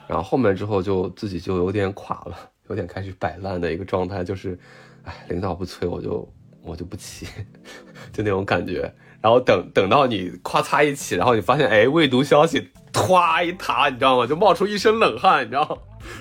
[0.06, 2.36] 然后后面之后就自己就有点垮了，
[2.68, 4.58] 有点开始摆烂的一个状态，就是，
[5.04, 6.28] 哎，领导不催我就
[6.62, 7.26] 我就不起，
[8.12, 8.92] 就那种感觉。
[9.22, 14.26] 然后等等到你咔嚓一起，然后你发现哎未读消息，唰一沓，你知道吗？
[14.26, 15.78] 就冒出一身冷汗，你知道。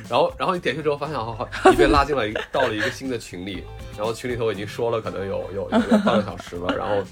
[0.07, 3.63] 然后然后你点去之后发现，好好，你被拉进了一到了一个新的群里，
[3.97, 7.03] 然后群里头已经说了可能有有有半个小时了，然后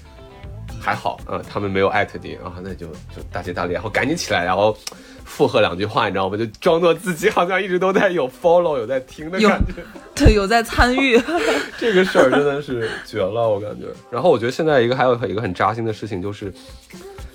[0.80, 4.76] 还好，嗯，他们没有艾特你，然后那就就大吉大利，然后赶紧起来，然后。
[5.22, 6.36] 附和两句话，你知道吗？
[6.36, 9.74] 就装作自己好像一直都在有 follow 有在听的感觉，
[10.12, 11.16] 对，有在参与。
[11.78, 13.86] 这个事儿真的是绝了，我感觉。
[14.10, 16.52] 然后我觉得现在一个还有一个很扎心的事情，就是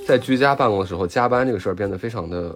[0.05, 2.53] 在居家办公的时候加班这个事儿变得非常的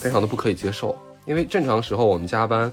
[0.00, 0.96] 非常的不可以接受。
[1.26, 2.72] 因为正常时候我们加班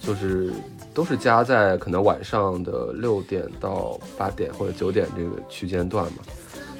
[0.00, 0.50] 就是
[0.92, 6.18] 都是加在可能晚上的六点到八点或者九点这个区间段嘛。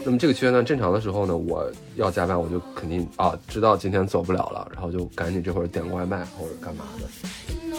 [0.02, 7.76] 那么这个区间段正常的时候呢，我要加班，我就肯定啊知道今天走不了了，然后就赶紧这会儿点个外卖或者干嘛的，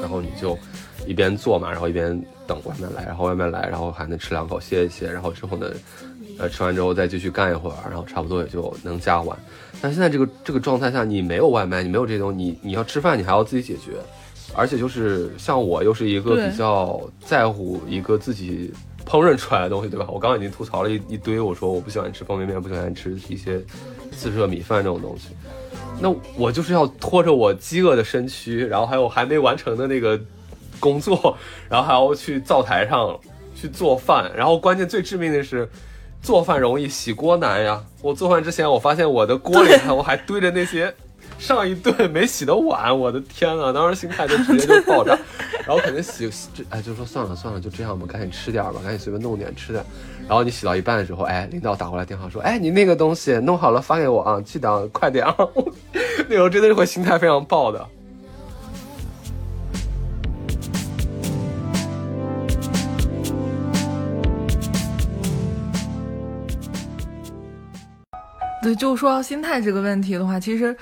[0.00, 0.56] 然后你就
[1.06, 2.10] 一边做嘛，然后一边
[2.46, 5.66] 等外卖来，然后外卖来，然后还能吃两口歇一歇，然后之后呢，
[6.38, 9.36] 呃，吃完之后再继续干一会儿，然后差不多也就能加完。
[9.82, 13.96] 但现在这个这个状态下，你没有外卖，你没有这些东西，你你要吃饭，你还要自己解决，
[14.54, 18.72] 而且就是像我又是一个比较在乎一个自己
[19.06, 20.06] 烹饪出来的东西，对吧？
[20.08, 23.60] 我刚刚已经吐槽了一一堆，我说我不喜欢吃方便面，不喜欢吃一些
[24.10, 25.28] 自热米饭这种东西。
[26.00, 30.18] 那我就是要拖着我饥饿的身躯，然后还有还没完成的那个
[30.78, 31.36] 工作，
[31.68, 33.18] 然后还要去灶台上
[33.54, 35.68] 去做饭，然后关键最致命的是，
[36.22, 37.82] 做饭容易洗锅难呀。
[38.00, 40.94] 我做饭之前，我发现我的锅里头我还堆着那些
[41.40, 45.18] 上一顿没洗的碗，我的天呐，当时心态就直接就爆炸。
[45.66, 46.30] 然后肯定洗，
[46.68, 49.84] 哎，就说算了算了，就这样吧，赶紧吃点吧，赶紧随便弄点吃点。
[50.28, 55.34] 然后你洗到一半的时候，哎，领导打过来电话说，哎，你那个东西弄好了发给我啊，记得啊快点啊。
[56.28, 57.88] 那时候真的是会心态非常爆的。
[68.62, 70.76] 对，就说到心态这个问题的话，其实，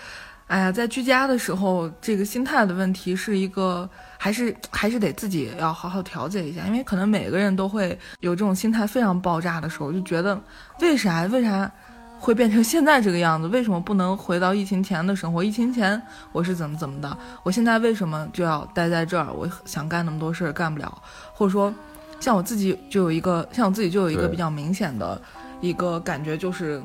[0.48, 3.88] 哎呀，在居家的时候，这个心态的问题是一个。
[4.20, 10.36] 还是还是得自己要好好调节一下，因为可能每个人都会有这种心态非常爆炸的时候，就觉得
[10.80, 11.70] 为啥为啥
[12.18, 13.46] 会变成现在这个样子？
[13.54, 15.44] 为什么不能回到疫情前的生活？
[15.44, 17.16] 疫情前我是怎么怎么的？
[17.44, 19.32] 我现在为什么就要待在这儿？
[19.32, 21.00] 我想干那么多事儿干不了，
[21.32, 21.72] 或者说，
[22.18, 25.22] 像我自己就有一个像我自己就有一个比较明显的
[25.60, 26.82] 一个感觉，就是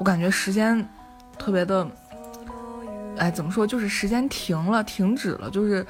[0.00, 0.84] 我感觉时间
[1.38, 1.86] 特别的，
[3.16, 3.66] 哎，怎么说？
[3.66, 5.86] 就是时间停了，停止了，就是。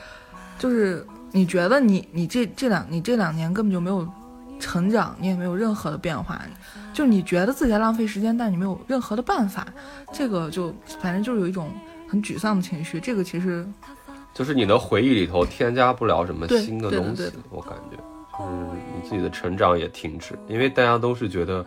[0.59, 4.07] 就是你觉得你你这这两你这两年根本就没有
[4.61, 6.41] 成长，你也没有任何的变化，
[6.93, 9.67] 就是你觉得自己在浪费时间，但你没有任何的办法，
[10.13, 11.71] 这个就反正就是有一种
[12.07, 13.01] 很沮丧的情绪。
[13.01, 13.67] 这个其实
[14.33, 17.97] 就是你的回忆里头添加不了什么新的东西，我感觉
[18.39, 18.53] 就是
[18.95, 21.67] 你自己的成长也停止，因为大家都是觉得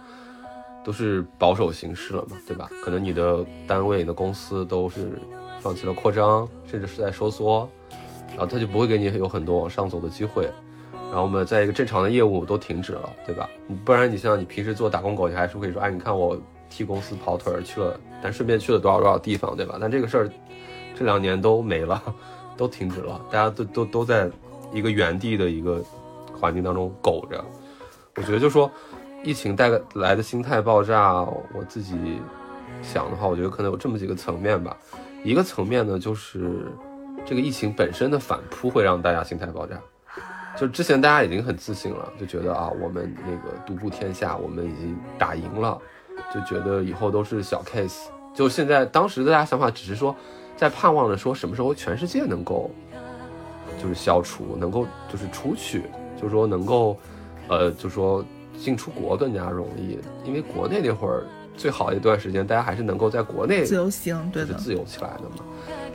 [0.86, 2.70] 都是保守形式了嘛，对吧？
[2.82, 5.20] 可能你的单位、你的公司都是
[5.66, 7.68] 放弃了扩张，甚至是在收缩。
[8.30, 10.48] 然后他就不会给你有很多往上走的机会，
[11.10, 13.50] 然后我们在一个正常的业务都停止了，对吧？
[13.84, 16.40] 不然你像你平时做打工狗，你还是可以说，哎，你看我
[16.70, 19.80] 替公司跑腿去了，但顺便去了多少多少地方，对吧？
[19.82, 20.30] 但这个事儿
[20.96, 22.00] 这两年都没了，
[22.56, 24.30] 都停止了，大家都都都在
[24.72, 25.84] 一个原地的一个
[26.40, 27.44] 环境当中苟着。
[28.18, 28.70] 我觉得就说
[29.24, 31.22] 疫情带来的心态爆炸，
[31.54, 31.96] 我自己
[32.84, 34.78] 想的话，我觉得可能有这么几个层面吧。
[35.26, 36.66] 一个层面呢，就是。
[37.28, 39.82] 这个疫情本身的反扑会让大家心态爆炸，
[40.56, 45.76] 就之前大家已经很自信了，就觉得啊，我们那个独步天下，我们已经打赢了，
[46.32, 48.10] 就觉得以后都是小 case。
[48.32, 50.16] 就现在当时大家想法只是说，
[50.56, 52.70] 在盼望着说什么时候全世界能够
[53.82, 55.82] 就是消除，能够就是出去，
[56.22, 56.96] 就说能够，
[57.48, 58.24] 呃，就说
[58.60, 61.26] 进出国更加容易，因为国内那会儿
[61.58, 65.44] 最好的一段时间，大家还是能够在国内自由行，对的，自由起来的嘛。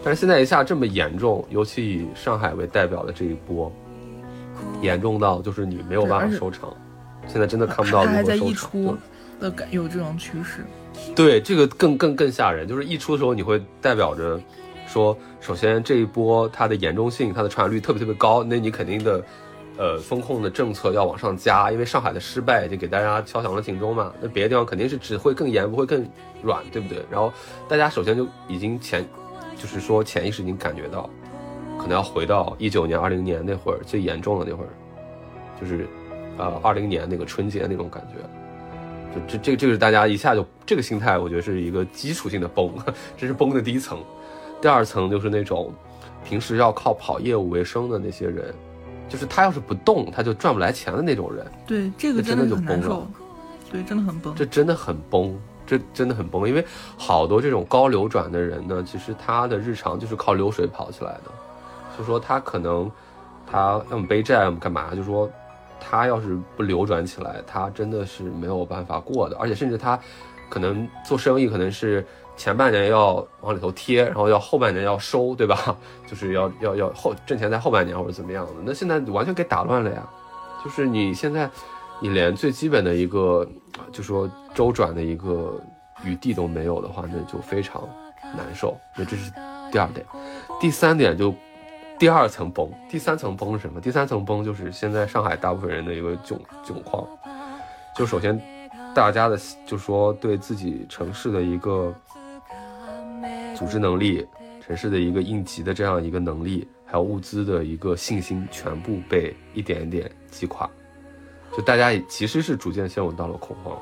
[0.02, 3.70] 但是现在一下这么严重，尤其以上海为代表的这一波，
[4.80, 6.72] 严重到就是你没有办法收场。
[7.26, 8.98] 现在真的看不到如何收场
[9.38, 10.64] 的感有这种趋势。
[11.14, 14.40] 对，这个更更更吓人，就是溢出的时候你会代表着
[14.86, 19.22] 说，首先这一波它的严重性、它的传染率特别特别高，那你肯定的，
[19.80, 24.12] 呃，风控的政策要往上加，因为上海的失败已经给大家敲响了警钟嘛。
[24.20, 26.06] 那别的地方肯定是只会更严，不会更
[26.42, 27.02] 软，对不对？
[27.10, 27.32] 然后
[27.66, 29.02] 大家首先就已经潜。
[29.56, 31.10] 就是说，潜意识已经感觉到，
[31.78, 34.70] 可能要回到一九年、二零年那会儿最严重的那会儿，
[35.60, 35.86] 就是，
[36.38, 42.72] 呃，二零年那个春节那种感觉，就这这这个是大家一下就这个心态，我觉得是一个基础性的崩，
[43.18, 43.98] 这是崩的第一层。
[44.62, 45.74] 第二层就是那种
[46.24, 48.54] 平时要靠跑业务为生的那些人，
[49.10, 51.46] 就是他要是不动，他就赚不来钱的那种人。
[51.66, 53.06] 对，这个真的就崩了。
[53.70, 54.34] 对，真的很崩。
[54.34, 55.38] 这真的很崩。
[55.66, 56.66] 这真的很崩，因为
[56.98, 61.30] 好多这种高流转的人呢，其实他的日常就是靠流水跑起来的，
[61.96, 62.90] 就说他可能
[63.48, 65.30] 他要么背债，要么干嘛，就说
[65.78, 69.96] 他要是不流转起来，他真的是没有办法过的，而且甚至他
[70.48, 72.04] 可能做生意，可能是
[72.40, 75.76] 前半年要往里头贴，然后要后半年要收，对吧？
[76.08, 80.08] 就是要要要后挣钱在后半年或者怎么样的，那现在完全给打乱了呀，
[80.64, 81.50] 就是你现在。
[82.02, 83.46] 你连最基本的一个，
[83.92, 85.60] 就说周转的一个
[86.02, 87.86] 余地都没有的话，那就非常
[88.34, 88.74] 难受。
[88.96, 89.30] 那这是
[89.70, 90.06] 第二点，
[90.58, 91.34] 第三点就
[91.98, 93.78] 第二层崩，第三层崩什么？
[93.82, 97.06] 第三层崩就是现在上海大部分人的一个窘窘况。
[97.94, 98.40] 就首先，
[98.94, 101.94] 大家的就说对自己城市的一个
[103.60, 104.26] 组织能力，
[104.64, 110.66] 城市的一个应急的这样一个能力，还有物资的一个信心全部被一点一点击垮，
[111.54, 113.78] 就大家其实是逐渐陷入到了恐慌，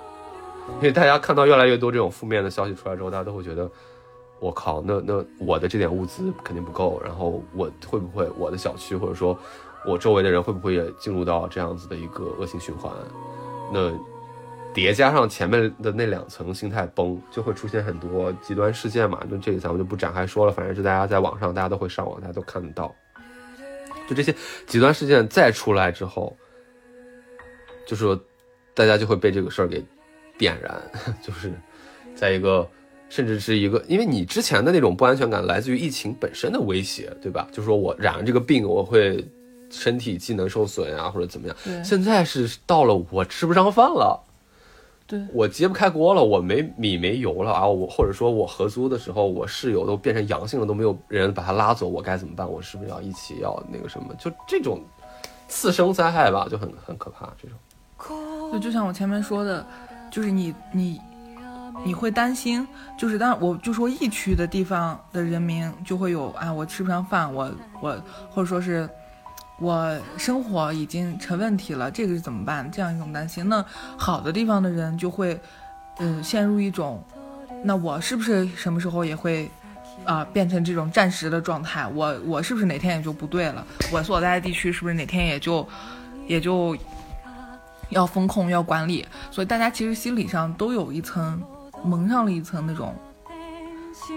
[0.78, 3.70] 因为大家看到越来越多这种负面的消息出来之后，大家都会觉得，
[4.40, 9.38] 我靠，那那我的这点物资肯定不够，然后我会不会我的小区或者说
[9.86, 12.92] 我周围的人会不会也进入到这样子的一个恶性循环？
[13.72, 13.92] 那。
[14.74, 19.20] 叠加上前面的那两层心态崩，就会出现很多极端事件嘛。
[19.30, 22.94] 就这个咱们就不展开说了，反正是大家在网上，大家都会上网，大家都看得到。
[24.08, 24.34] 就这些
[24.66, 26.36] 极端事件再出来之后，
[27.86, 28.18] 就是说
[28.74, 29.84] 大家就会被这个事儿给
[30.38, 30.80] 点燃，
[31.22, 31.52] 就是
[32.14, 32.66] 在一个
[33.08, 37.48] 甚至是一个，因为你之前的那种不安全感来自于疫情本身的威胁，对吧？
[37.50, 39.26] 就是说我染了这个病，我会
[39.70, 41.56] 身体机能受损啊，或者怎么样。
[41.84, 44.24] 现在是到了我吃不上饭了。
[45.08, 47.66] 对我揭不开锅了，我没米没油了啊！
[47.66, 52.46] 我或者说我合租的时候，我室友都变成阳性了，都没有人把他拉走，我该怎么办？
[52.46, 54.14] 我是不是要一起要那个什么？
[54.16, 54.84] 就这种
[55.48, 57.26] 次生灾害吧，就很很可怕。
[57.40, 59.66] 这种，就就像我前面说的，
[60.10, 61.00] 就是你你
[61.86, 67.50] 你会担心，就是当然我就说疫区的地方的人民就会有啊，我吃不上饭，我
[67.80, 67.98] 我
[68.30, 68.86] 或者说是。
[69.60, 72.70] 我生活已经成问题了，这个是怎么办？
[72.70, 73.48] 这样一种担心。
[73.48, 73.64] 那
[73.96, 75.38] 好的地方的人就会，
[75.98, 77.02] 嗯，陷入一种，
[77.64, 79.50] 那我是不是什么时候也会，
[80.04, 81.84] 啊，变成这种暂时的状态？
[81.88, 83.66] 我我是不是哪天也就不对了？
[83.92, 85.66] 我所在的地区是不是哪天也就，
[86.28, 86.76] 也就
[87.88, 89.04] 要风控要管理？
[89.32, 91.42] 所以大家其实心理上都有一层
[91.82, 92.94] 蒙上了一层那种，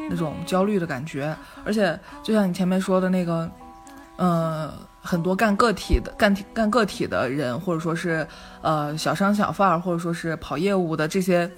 [0.08, 1.36] 那种焦虑的感觉。
[1.66, 3.50] 而且就像你前面说的那个，
[4.18, 4.72] 呃。
[5.04, 8.26] 很多干个体的干干个体的人，或者说是
[8.62, 11.50] 呃小商小贩，或者说是跑业务的这些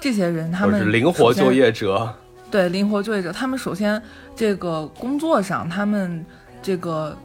[0.00, 2.12] 这些人，他们灵活就业者，
[2.50, 4.02] 对灵活就业者，他们首先
[4.34, 6.26] 这个工作上，他们
[6.60, 7.16] 这个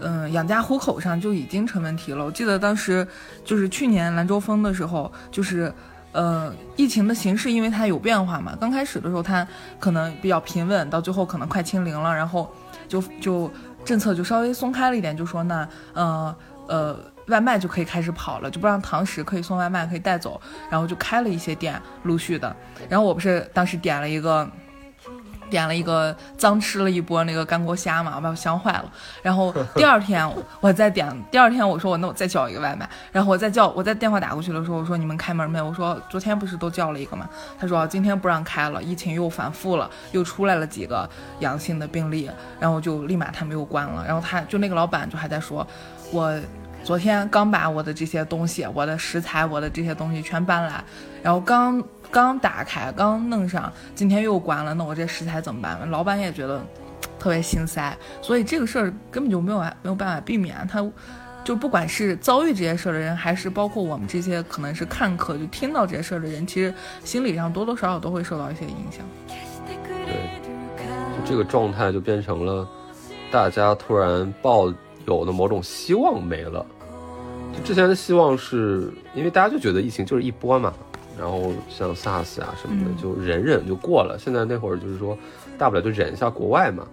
[0.00, 2.24] 嗯养家糊口上就已经成问题了。
[2.24, 3.06] 我记得当时
[3.44, 5.72] 就是去年兰州封的时候，就是
[6.10, 9.46] 呃疫情的形势，因为它有变化嘛，刚开始的时候它
[9.78, 12.52] 可能比较平稳，到最后可能快清零了，然后
[12.88, 13.48] 就就。
[13.84, 16.36] 政策就稍微松开了一点，就说那，呃
[16.68, 16.96] 呃，
[17.28, 22.54] 外卖就可以开始跑了，就不让堂食可以送外卖，可以带走，然后就开了一些店，陆续的。
[22.88, 24.48] 然后我不是当时点了一个。
[25.52, 28.90] 点了一个脏吃了一波那个干锅虾嘛，把我香坏了。
[29.22, 30.26] 然后第二天
[30.60, 32.88] 我再点，第二天我说我那我再叫一个外卖。
[33.12, 35.60] 然后我再叫，我在电话打过去的时候，我说你们开门没？
[35.60, 37.28] 我说昨天不是都叫了一个吗？
[37.60, 41.06] 他说今天不让开了，疫情又反复了，又出来了几个
[41.40, 44.02] 阳性的病例，然后就立马他们又关了。
[44.06, 45.66] 然后他就那个老板就还在说，
[46.10, 46.34] 我
[46.82, 50.82] 昨天刚把我的这些东西，我的食材，我的这些东西全搬来，
[51.22, 51.82] 然后刚。
[52.12, 55.90] 刚打开，刚弄上，今天又关了，那我这食材怎么办？
[55.90, 56.62] 老板也觉得
[57.18, 60.54] 特别心塞，所以这个事儿根本就没有没有办法避免。
[60.70, 60.86] 他
[61.42, 69.00] 就不管是遭遇这些事儿的人，还是包括我们这些可能是看客，就听到这些事儿的人，其实心理上多多少少都会受到一些影响。
[69.66, 70.14] 对，
[71.16, 72.68] 就这个状态就变成了
[73.30, 74.70] 大家突然抱
[75.06, 76.66] 有的某种希望没了。
[77.54, 80.74] 就之前的希望是因为大家就觉得疫情就是一波嘛。
[81.18, 84.16] 然后像 SARS 啊什么的，就忍忍就过了。
[84.18, 85.16] 现在那会儿就是说，
[85.58, 86.86] 大不了就忍一下国外嘛。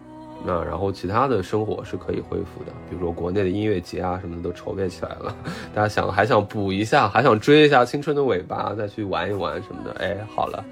[0.45, 5.35] 那然后其他的生活是可以恢复的，比如说国内的音乐节啊什么的都筹备起来了。
[5.75, 9.91] 大家想还想补一下，还想追一下青春的尾巴，再去玩一玩什么的。
[9.99, 10.63] 哎，好了，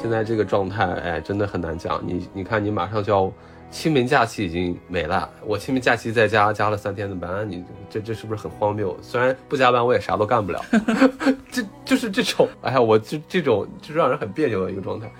[0.00, 2.00] 现在这个状态，哎，真的很难讲。
[2.06, 3.32] 你你看，你马上就要。
[3.72, 8.94] 清明假期已经没了，我清明假期在家加了三天的班，你这这是不是很荒谬？
[9.00, 10.62] 虽然不加班，我也啥都干不了，
[11.50, 15.10] 这就是这种，哎呀，我就这种就让人很别扭的一个状态。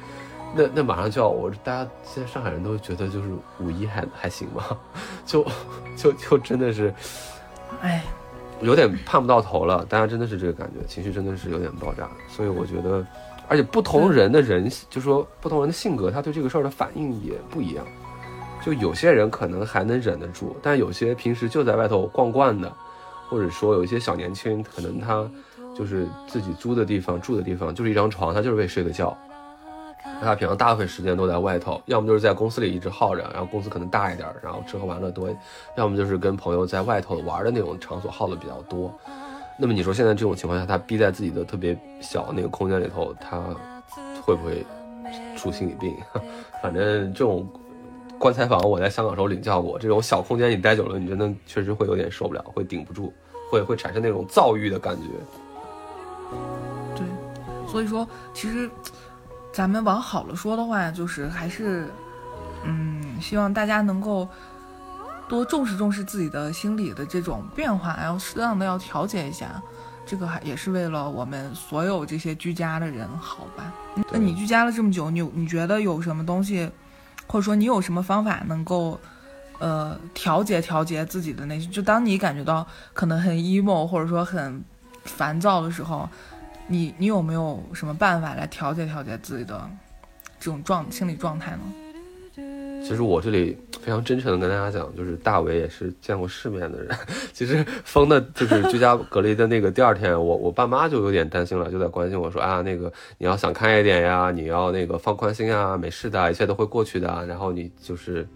[0.54, 4.78] 那那马上就要我，大家现在上海人都觉得就是五一还还行吧？
[5.24, 5.44] 就
[5.96, 6.92] 就就真的是，
[7.80, 8.04] 哎，
[8.60, 9.82] 有点盼不到头了。
[9.86, 12.06] 大家真的是这个感觉，情绪真的是有点爆炸。
[12.28, 13.04] 所以我觉得，
[13.48, 17.82] 而且不同人的人，就说不同人的性格，他对这个事儿的反应也不一样。
[18.64, 22.72] 就有些人可能还能忍得住，但有些平时就在外头逛惯的，
[23.28, 25.28] 或者说有一些小年轻，可能他
[25.76, 29.16] 就是自己租的地方、住的地方就是一张床，他就是为睡个觉。
[30.20, 35.26] 他平常大部分时间都在外头，要么就是在公司里一直耗着，然后公司可能大一点，然后吃喝玩乐多；
[35.76, 38.92] 要么就是跟朋友在外头玩的那种场所耗的比较多。
[39.58, 43.40] 那么你说现在这种情况下，他逼在自己的特别小那个空间里头，他
[44.22, 44.64] 会不会
[45.36, 45.96] 出心理病？
[46.62, 47.44] 反正这种。
[48.22, 53.12] 棺材房，我在香港时候领教过，这种小空间你待久了，你真的确实会有点受不了，会顶不住，
[53.50, 55.08] 会会产生那种躁郁的感觉。
[56.94, 57.04] 对，
[57.66, 58.70] 所以说其实
[59.52, 61.88] 咱们往好了说的话，就是还是，
[62.62, 64.28] 嗯，希望大家能够
[65.28, 69.60] 多重视重视自己的心理的这种变化，然后适当的要调节一下，
[70.06, 73.72] 这个还也是为了我们所有这些居家的人好吧？
[74.12, 76.70] 那你居家了这么久，你你觉得有什么东西，
[77.32, 79.00] 或者说你有什么方法能够，
[79.58, 81.70] 呃，调节调节自己的内心？
[81.70, 84.62] 就当你感觉到可能很 emo 或者说很
[85.04, 86.06] 烦躁的时候，
[86.66, 89.66] 你你有没有什么办法来调节调节自己的
[90.38, 91.62] 这种状心理状态呢？
[92.84, 96.94] 其实我这里非常真诚的跟大家讲，就是大伟也是见过世面的人。
[97.32, 107.24] 其实封的就是居家隔离的那个第二天，我我爸妈就有点担心了，就在关心我说啊，那个你要想开一点呀，你要那个放宽心啊，没事的，一切都会过去的。
[107.26, 108.26] 然后你就是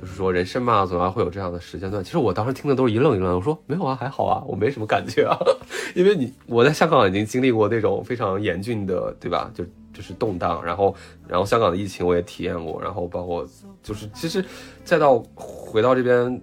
[0.00, 2.04] 就是说人生嘛，总要会有这样的时间段。
[2.04, 5.36] 其实我当时听的都是一愣一愣，我说没有啊，还好啊，我没什么感觉啊，
[5.96, 9.50] 因为你我在香港已经经历过那种非常严峻的，对吧？
[9.54, 9.64] 就。
[9.98, 10.94] 就是动荡，然后，
[11.26, 13.44] 然后香港的疫情我也体验过，然后包括
[13.82, 14.44] 就是其实
[14.84, 16.40] 再到回到这边，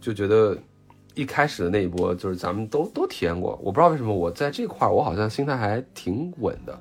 [0.00, 0.58] 就觉得
[1.14, 3.56] 一开始的那一波就是咱们都都体验过。
[3.62, 6.76] 我不知道为什么我在这块我好像心态还挺稳的，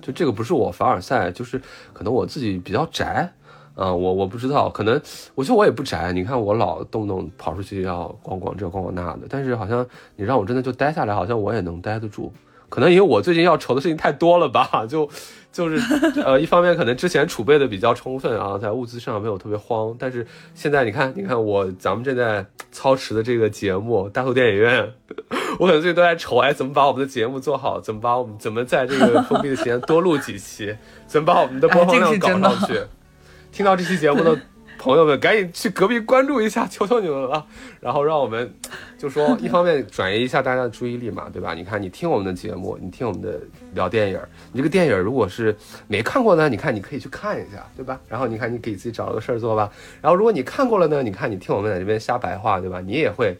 [0.00, 1.60] 就这个不是我凡尔赛，就是
[1.92, 3.28] 可能我自己比较宅
[3.74, 5.02] 啊，我我不知道，可能
[5.34, 6.12] 我觉得我也不宅。
[6.12, 12.32] 你看我老动不动跑出去要逛逛这逛逛那的，但是好像你让我真的就待下来，好像我也能待得住。
[12.68, 15.10] 可能因为我最近要愁的事情太多了吧，就。
[15.56, 15.80] 就是
[16.20, 24.84] 呃，一方面可能之前储备的比较充分啊，在物资上没有特别慌，但是现在你看，你看我咱们正在操持的这个节目《大头电影院》，
[25.58, 27.80] 我可能最近都在愁，哎，怎么把我们的节目做好？
[27.80, 30.76] 怎么把我们怎么在这个封闭的时间多录几期？
[31.06, 32.78] 怎么把我们的播放量搞上去？
[33.50, 34.38] 听到这期节目的。
[34.86, 37.44] 朋友们，赶紧去隔壁关注一下，求求你们了。
[37.80, 38.54] 然后让我们
[38.96, 41.54] 就说，一方面转移一下大家的注意力嘛，对吧？
[41.54, 43.40] 你看，你听我们的节目，你听我们的
[43.74, 44.20] 聊电影，
[44.52, 45.56] 你这个电影如果是
[45.88, 48.00] 没看过呢，你看你可以去看一下，对吧？
[48.08, 49.68] 然后你看你给自己找了个事儿做吧。
[50.00, 52.80] 然后如果你看过了呢，你看你听我们在这边瞎白话，对吧？
[52.80, 53.36] 你也会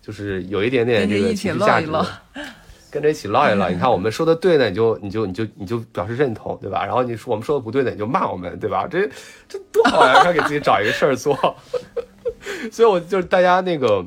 [0.00, 1.90] 就是有一点点这个情绪价值。
[2.90, 6.84] 跟着一起唠一唠，你看我们说的对呢，你就你就你就你就表示认同，对吧？
[6.84, 8.86] 然后你说我们说的不对呢，你就骂我们，对吧？
[8.90, 9.08] 这
[9.48, 10.22] 这多好呀！
[10.24, 11.34] 他给自己找一个事儿做，
[12.72, 14.04] 所以我就是大家那个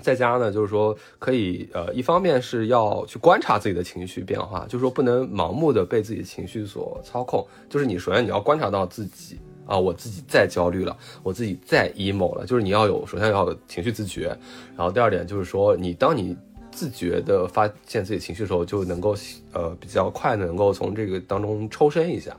[0.00, 7.46] 在家呢，就是说可以呃，一方面是要去观察自己的情绪变化，就是说不能盲目的被自己的情绪所操控。
[7.68, 14.28] 就是你首先你要观察到自己啊，我自己再焦虑了，我自己再 emo 了，就是你要有首先要有情绪自觉。
[14.76, 16.34] 然后第二点就是说，你当你
[16.78, 19.16] 自觉的发现自己情绪的时候，就能够
[19.52, 22.36] 呃比较快的能够从这个当中抽身一下。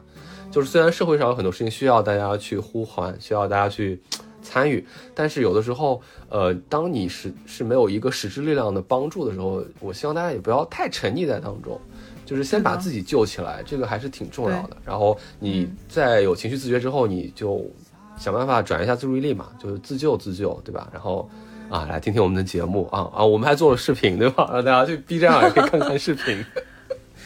[0.50, 4.02] 就是虽然社会上有很多事情需要大家去呼唤，需要大家去
[4.42, 11.78] 参与，但是有的时候，呃，当你是是没有一个实质力量的帮助的时候，我希望大家也不要太沉溺在当中，
[12.26, 14.78] 就是先把自己救起来，这个还是挺重要的。
[14.86, 17.70] 然后你在有情绪自觉之后，你就
[18.18, 20.90] 想办法转移一下注意力嘛，就是自救自救，对吧？
[20.94, 21.30] 然后。
[21.70, 23.24] 啊，来听听我们的节目啊啊！
[23.24, 24.50] 我们还做了视频，对吧？
[24.52, 26.44] 让 大家去 B 站上也可以看看视频。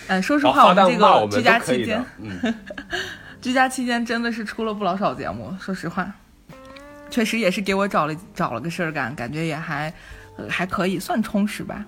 [0.08, 2.54] 哎， 说实话，我们这个居家期间，嗯，
[3.41, 5.56] 居家期间真的是出了不老少节目。
[5.60, 6.12] 说实话，
[7.10, 9.94] 确实也是给我找了找了个事儿干，感觉也还
[10.50, 11.86] 还可以，算充实吧。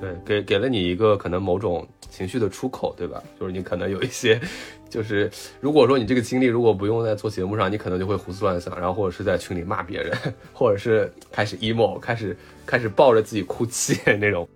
[0.00, 3.22] 对，给给了你一个可能某种情绪的出口，对吧？
[3.38, 4.40] 就是你可能有一些。
[4.88, 5.30] 就是
[5.60, 10.16] 如果说你这个精力如果不用在做节目上，你可能就会胡思乱想，然后或者是在群里骂别人，
[10.54, 12.34] 或者是开始 emo，开始
[12.64, 14.48] 开始抱着自己哭泣那种。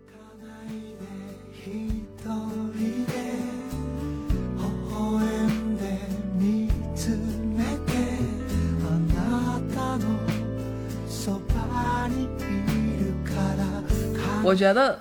[14.45, 14.99] 我觉得。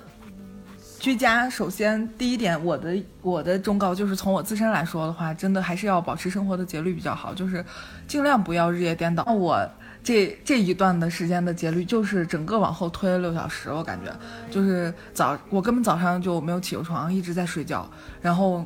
[1.01, 7.65] 居家，首先第一点，我的我的忠告就是从我自身来说的话，真的还是要保持生活的节律比较好，就是
[8.07, 9.23] 尽量不要日夜颠倒。
[9.25, 9.67] 那我
[10.03, 14.15] 这这一段的时间的节律就是整个往后推了六小时，我感觉
[14.51, 17.89] 就是早我根本早上就没有起过床，一直在睡觉，
[18.21, 18.63] 然后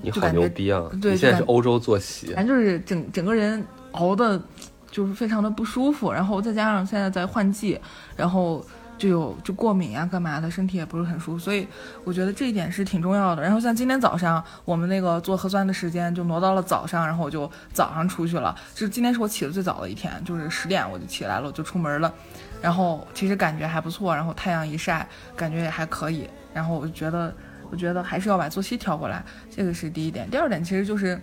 [0.00, 0.82] 你好牛逼啊！
[1.02, 3.62] 对，现在是欧洲作息，反正就是整整个人
[3.92, 4.42] 熬的，
[4.90, 7.78] 就是非常的不舒服，然后再加上现在在换季，
[8.16, 8.64] 然后。
[9.04, 11.68] 就有就过敏呀，干嘛的，身体也不是很舒服，所以
[12.04, 13.42] 我觉得这一点是挺重要的。
[13.42, 18.56] 然后像今天早上我们那个做核酸的时间就挪到了早上，然后我就早上出去了。
[18.74, 22.10] 就今天是我起的最早的一天，就是十点我就起来了，我就出门了。
[22.62, 25.06] 然后其实感觉还不错，然后太阳一晒，
[25.36, 26.26] 感觉也还可以。
[26.54, 27.30] 然后我就觉得，
[27.70, 29.22] 我觉得还是要把作息调过来，
[29.54, 30.26] 这个是第一点。
[30.30, 31.20] 第二点其实就是，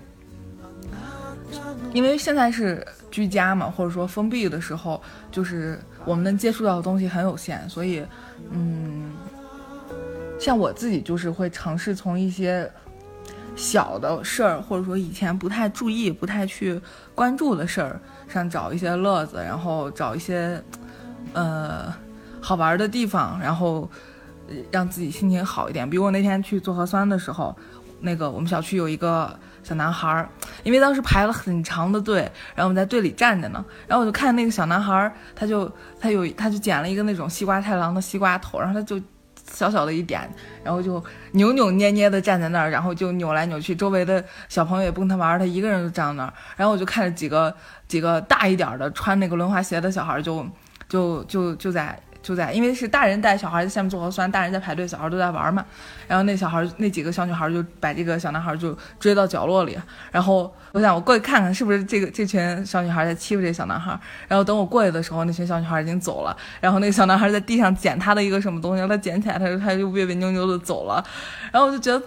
[1.93, 5.01] 因为现在是居家嘛，或者说封闭的时候，
[5.31, 5.79] 就是。
[6.05, 8.03] 我们能接触到的东西很有限，所以，
[8.51, 9.11] 嗯，
[10.39, 12.69] 像我自己就是会尝试从一些
[13.55, 16.81] 小的事儿，或者说以前不太注意、不太去
[17.13, 20.61] 关注的事儿上找一些乐子，然后找一些
[21.33, 21.93] 呃
[22.39, 23.89] 好玩的地方，然后
[24.71, 25.87] 让自己心情好一点。
[25.87, 27.55] 比如我那天去做核酸的时候，
[27.99, 30.29] 那个我们小区有一个小男孩儿，
[30.63, 32.19] 因为当时排了很长的队，
[32.55, 39.01] 然后我们在队里站着呢，然后我就看那个小男孩儿，他就他有他就剪了一个那种西瓜太郎的西瓜头，然后他就。
[39.51, 40.21] 小小的一点，
[40.63, 46.33] 然后就扭扭捏捏的站在那儿，然后就扭来扭去，周围的小朋友也不跟他玩，他一个人就站那儿。
[46.55, 47.53] 然后我就看着几个
[47.85, 50.47] 几个大一点的穿那个轮滑鞋的小孩儿，就
[50.87, 51.99] 就就就在。
[52.21, 55.65] 就在，因为是大人带小孩在下面做核酸，大人在排队，小孩都在玩嘛。
[56.07, 59.77] 然后那小孩那几个小女孩就把这个小男孩就追到角落里。
[60.11, 63.99] 然后我想我过去看看是不是这个这群小女孩在欺负这小男孩。
[64.27, 66.35] 然后等我过去的时候，那群小女孩已经走了。
[66.59, 71.03] 然后那个小男孩在地上捡他的一个什么东西，他捡起来，他他就别别扭扭的走了。
[71.51, 72.05] 然后我就觉得，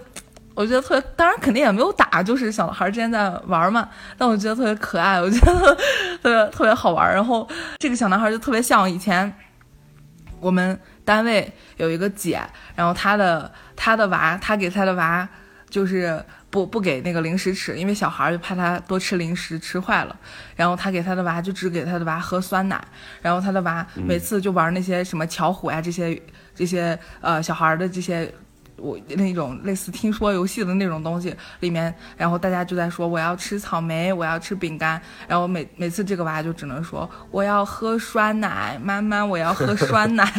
[0.53, 3.89] 我觉得特别，当然肯定也没有打，就是小孩之间在玩嘛。
[4.17, 5.75] 但我觉得特别可爱，我觉得
[6.23, 7.13] 特别特别好玩。
[7.13, 7.45] 然后
[7.79, 9.33] 这个小男孩就特别像以前。
[10.45, 12.39] 我们单位有一个姐，
[12.75, 15.27] 然后她的她的娃，她给她的娃
[15.71, 20.15] 就是不不给那个零食吃，因为小孩儿就怕他多吃零食吃坏了，
[20.55, 22.79] 然后她给她的娃就只给她的娃喝酸奶，
[23.23, 26.21] 然后她的娃每次就玩那些什么巧虎呀这些
[26.53, 28.31] 这些呃小孩的这些。
[28.77, 40.29] 我那种类似听说游戏的那种东西里面，然后大家就在说我要吃草莓，我要吃饼干，然后每每次这个娃就只能说我要喝酸奶，妈妈我要喝酸奶，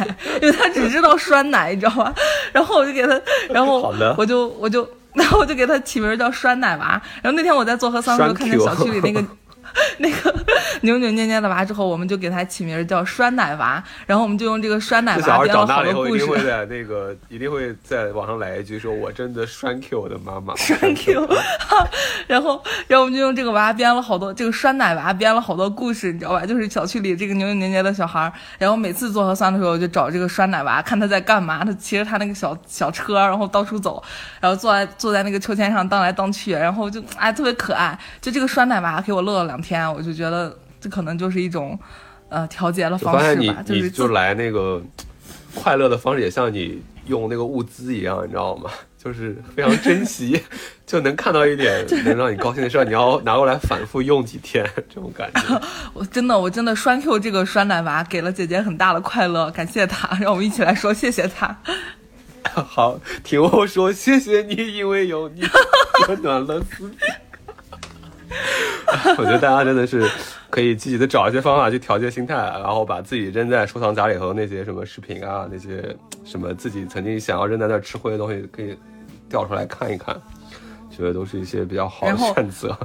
[0.41, 2.13] 因为他只知道酸奶，你知道吗？
[2.53, 3.19] 然后我就给他，
[3.49, 7.01] 然后我就我就然后我就给他起名叫酸奶娃。
[7.21, 9.25] 然后那天我在做核酸的时候，看见小区里那个。
[9.99, 10.33] 那个
[10.81, 16.23] 扭扭捏捏的娃之后，我们就给他起名叫酸奶娃，然后我们就用这个酸奶娃编了好多故事。
[16.23, 20.55] 一定会在那个一定会在网上来一句说：“我真的栓 Q 我的妈妈。
[20.57, 21.27] ”栓 Q，
[22.27, 26.45] 然后然后我们就用这个娃编了好多这个酸奶娃编了好多故事，你知道吧？
[26.45, 31.63] 就是小区里这个扭扭捏捏的小孩，然后每次做核酸的时候我就找这个酸奶娃，看他在干嘛。
[31.63, 34.01] 他骑着他那个小小车，然后到处走，
[34.39, 37.97] 然后坐在坐在那个秋千上荡来荡去，然后就哎特别可爱。
[38.21, 39.66] 就这个酸奶娃给我乐了两天。
[39.67, 41.77] 天，我就觉得这可能就是一种，
[42.29, 43.61] 呃，调节的方式吧。
[43.65, 44.81] 就是就来那个
[45.53, 48.69] 快乐的方式，也像你用那个物资一样，你知道吗？
[48.97, 50.41] 就是非常珍惜，
[50.85, 55.61] 就能看到一点能让你高兴的事儿，你要拿过来反复用几天，这种感觉。
[55.93, 61.55] 我真的，我真的栓 Q 这个栓奶娃给了姐姐很大的快乐，感谢他，让我们一起来说谢谢他。
[62.51, 65.43] 好，听我说，谢谢你，因为有你
[66.09, 66.91] 温暖了思。
[69.17, 70.09] 我觉得大家真的是
[70.49, 75.95] 可以积极的找一些方法去调节心态，然后把自己扔在收藏夹里头那些什么视频啊，那些
[76.25, 78.77] 什么自己曾经想要扔在那吃灰的东西，可以
[79.29, 80.15] 调出来看一看，
[80.89, 82.77] 觉得都是一些比较好的选择。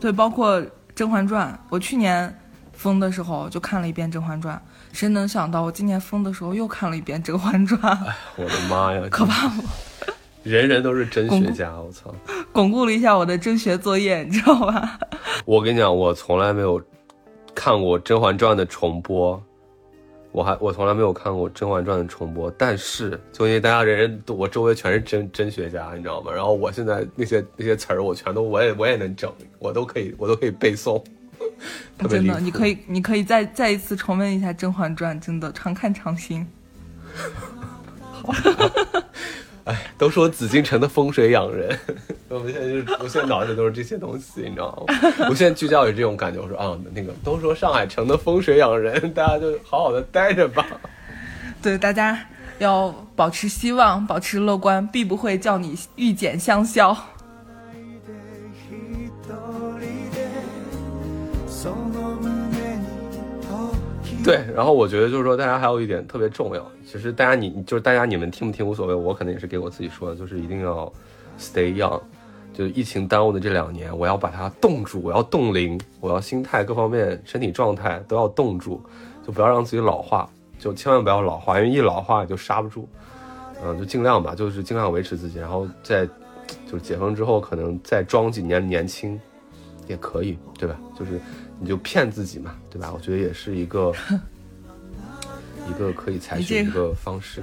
[0.00, 0.60] 对，包括
[0.94, 2.34] 《甄嬛传》，我去年
[2.72, 4.56] 封的时候就看了一遍《甄嬛传》，
[4.92, 7.80] 谁能想到我今年封的时候又看了一遍《甄嬛传》？
[8.06, 9.62] 哎，我的妈呀，可怕不？
[10.42, 12.12] 人人都是真学家，我操！
[12.52, 14.98] 巩固了一下我的真学作业， 你知道吧？
[15.44, 16.82] 我跟你讲，我从来没有
[17.54, 19.40] 看过《甄嬛传》的重播，
[20.32, 22.50] 我还我从来没有看过《甄嬛传》的重播。
[22.58, 26.32] 但是，就因为大家人人都我周围全是真真学家，你知道吗？
[26.32, 31.02] 然后我现在那些那些词儿，我全都我也我也能整，我都可以我都可以背诵。
[32.08, 36.44] 真的，你可以你可以再再一次重温一下《甄嬛传》，真的常看常新。
[38.10, 38.34] 好。
[39.64, 41.78] 哎，都说紫禁城的风水养人，
[42.28, 44.94] 我们现在就是我现在脑子里都是这些东西，你知道吗？
[45.30, 50.66] 我现在聚焦于这种感觉，我说啊，那个都说上海城的风水养人，大家就好好的待着吧。
[51.62, 52.18] 对，大家
[52.58, 56.96] 要保持希望，保持乐观，必不会叫你遇见香消。
[64.24, 70.90] 对，然后我觉得就是说，大家还有一点特别重要，其实大家你就是大家你们听不听无所谓，我可能也是给我自己说的，就是一定要
[71.38, 72.00] stay young，
[72.54, 78.80] 就疫情耽误的这两年，我要把它冻住，我要冻龄，我要心态各方面、身体状态都要冻住，
[79.26, 82.88] 就不要让自己老化，就千万不要老化，因为一老化就刹不住，
[83.64, 86.06] 嗯，就尽量吧，就是尽量维持自己，然后再
[86.66, 89.20] 就是解封之后，可能再装几年年轻
[89.88, 90.78] 也可以，对吧？
[90.96, 91.20] 就是。
[91.62, 92.90] 你就骗自己嘛，对吧？
[92.92, 93.92] 我觉得也是一个
[95.70, 97.40] 一个可以采取一个方式。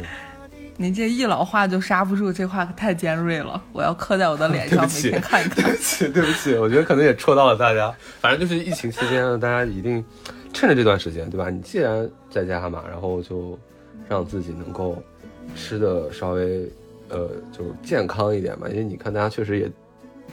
[0.75, 5.63] 你这一老化就刹不住，这话可太尖锐了，我要刻在我的脸上， 每天看一看。
[5.63, 7.93] 对不起，对不起，我觉得可能也戳到了大家。
[8.19, 10.03] 反正就是疫情期间，大家一定
[10.53, 11.49] 趁着这段时间，对吧？
[11.49, 13.57] 你既然在家嘛，然后就
[14.09, 15.01] 让自己能够
[15.55, 16.69] 吃的稍微
[17.09, 19.71] 呃，就是健康一点嘛，因为你看大家确实也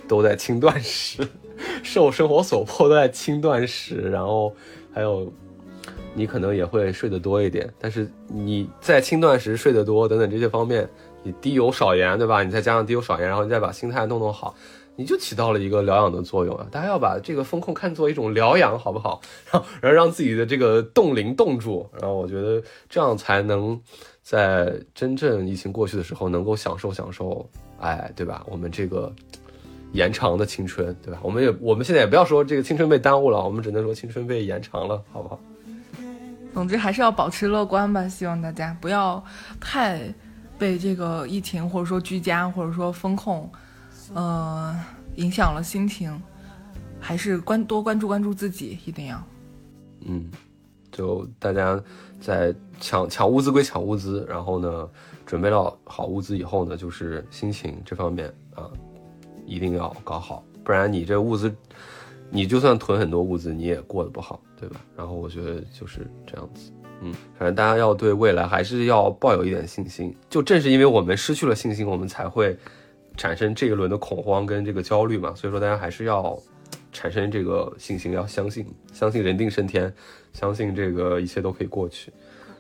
[0.06, 1.26] 都在轻断食，
[1.82, 4.54] 受生活所迫都在轻断食，然后
[4.92, 5.32] 还有
[6.14, 10.88] 你可能也会睡得多一点，但是你在轻断食、睡得多等等这些方面，
[11.22, 12.42] 你低油少盐，对吧？
[12.42, 14.54] 你再加上低油少盐，然后你再把心态弄弄好。
[14.98, 16.66] 你就起到了一个疗养的作用啊！
[16.70, 19.20] 大家要把这个风控看作一种疗养，好不好？
[19.52, 23.78] 然后，然后让自己的这个冻龄冻住，然后我觉得这样才能
[24.22, 27.46] 在真正疫情过去的时候，能够享受享受，
[27.78, 28.42] 哎，对吧？
[28.48, 29.14] 我们这个
[29.92, 31.20] 延长的青春，对吧？
[31.22, 35.40] 我们也我们现在也不要说这个青春被耽误了，我们只能说青春被延长了，好不好？
[36.54, 39.22] 总之还是要保持乐观吧，希望大家不要
[39.60, 40.02] 太
[40.58, 43.50] 被这个疫情或者说居家或者说风控。
[44.14, 44.78] 呃，
[45.16, 46.22] 影响了心情，
[47.00, 49.20] 还是关多关注关注自己，一定要。
[50.02, 50.30] 嗯，
[50.92, 51.82] 就大家
[52.20, 54.88] 在抢抢物资归抢物资，然后呢，
[55.26, 58.70] 准备到好物资以后呢，就是心情这方面啊，
[59.47, 61.55] 一定要搞好，不然你这物资，
[62.31, 64.81] 你就算囤很多物资，你也过得不好，对吧？
[64.97, 72.56] 然后我觉得就是这样子，嗯，反正大家要对未来还是要抱有一点信心，就正是因为我们失去了信心，我们才会。
[73.18, 76.39] 产生这一轮的恐慌跟这个焦虑嘛，所以说大家还是要
[76.93, 79.90] 产生这个信心，要相信，相信人定胜天，
[80.35, 82.12] 相信这个一切都可以过去。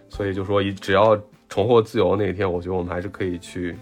[0.08, 1.14] 所以就说，一只要
[1.46, 3.76] 重获自由那一天，我觉得我们还是可以去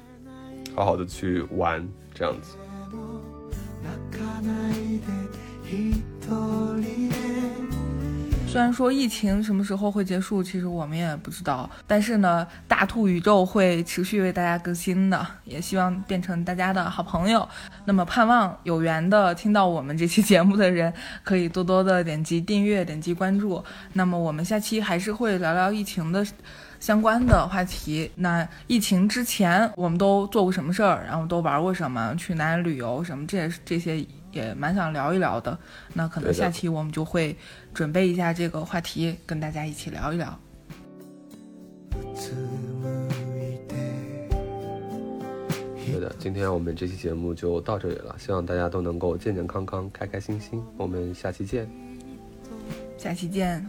[0.75, 2.57] 好好的去玩这样子。
[8.47, 11.69] 虽然说疫情什么时候会结束，其实我们也不知道。
[11.89, 17.49] 但是呢，大兔宇宙会持续为大家更新的，也希望变成大家的好朋友。
[17.85, 20.95] 那么，盼望有缘的听到我们这期节目的人，
[21.25, 23.61] 可以多多的点击订阅、点击关注。
[23.95, 26.25] 那么，我们下期还是会聊聊疫情的
[26.79, 28.09] 相关的话题。
[28.15, 31.03] 那疫情之前我们都做过什么事儿？
[31.05, 32.15] 然后都玩过什么？
[32.15, 33.03] 去哪里旅游？
[33.03, 33.27] 什么？
[33.27, 34.07] 这这些。
[34.35, 35.57] 也蛮想聊一聊的，
[35.93, 37.37] 那可能下期我们就会
[37.73, 40.39] 准备一下这个话题，跟大家一起聊一聊。
[45.87, 50.61] 对的，今天我们这期节目就到这里了，希望大家都能够健健康康、开开心心。
[50.77, 51.71] 我们下期见，
[52.99, 53.65] 下期见。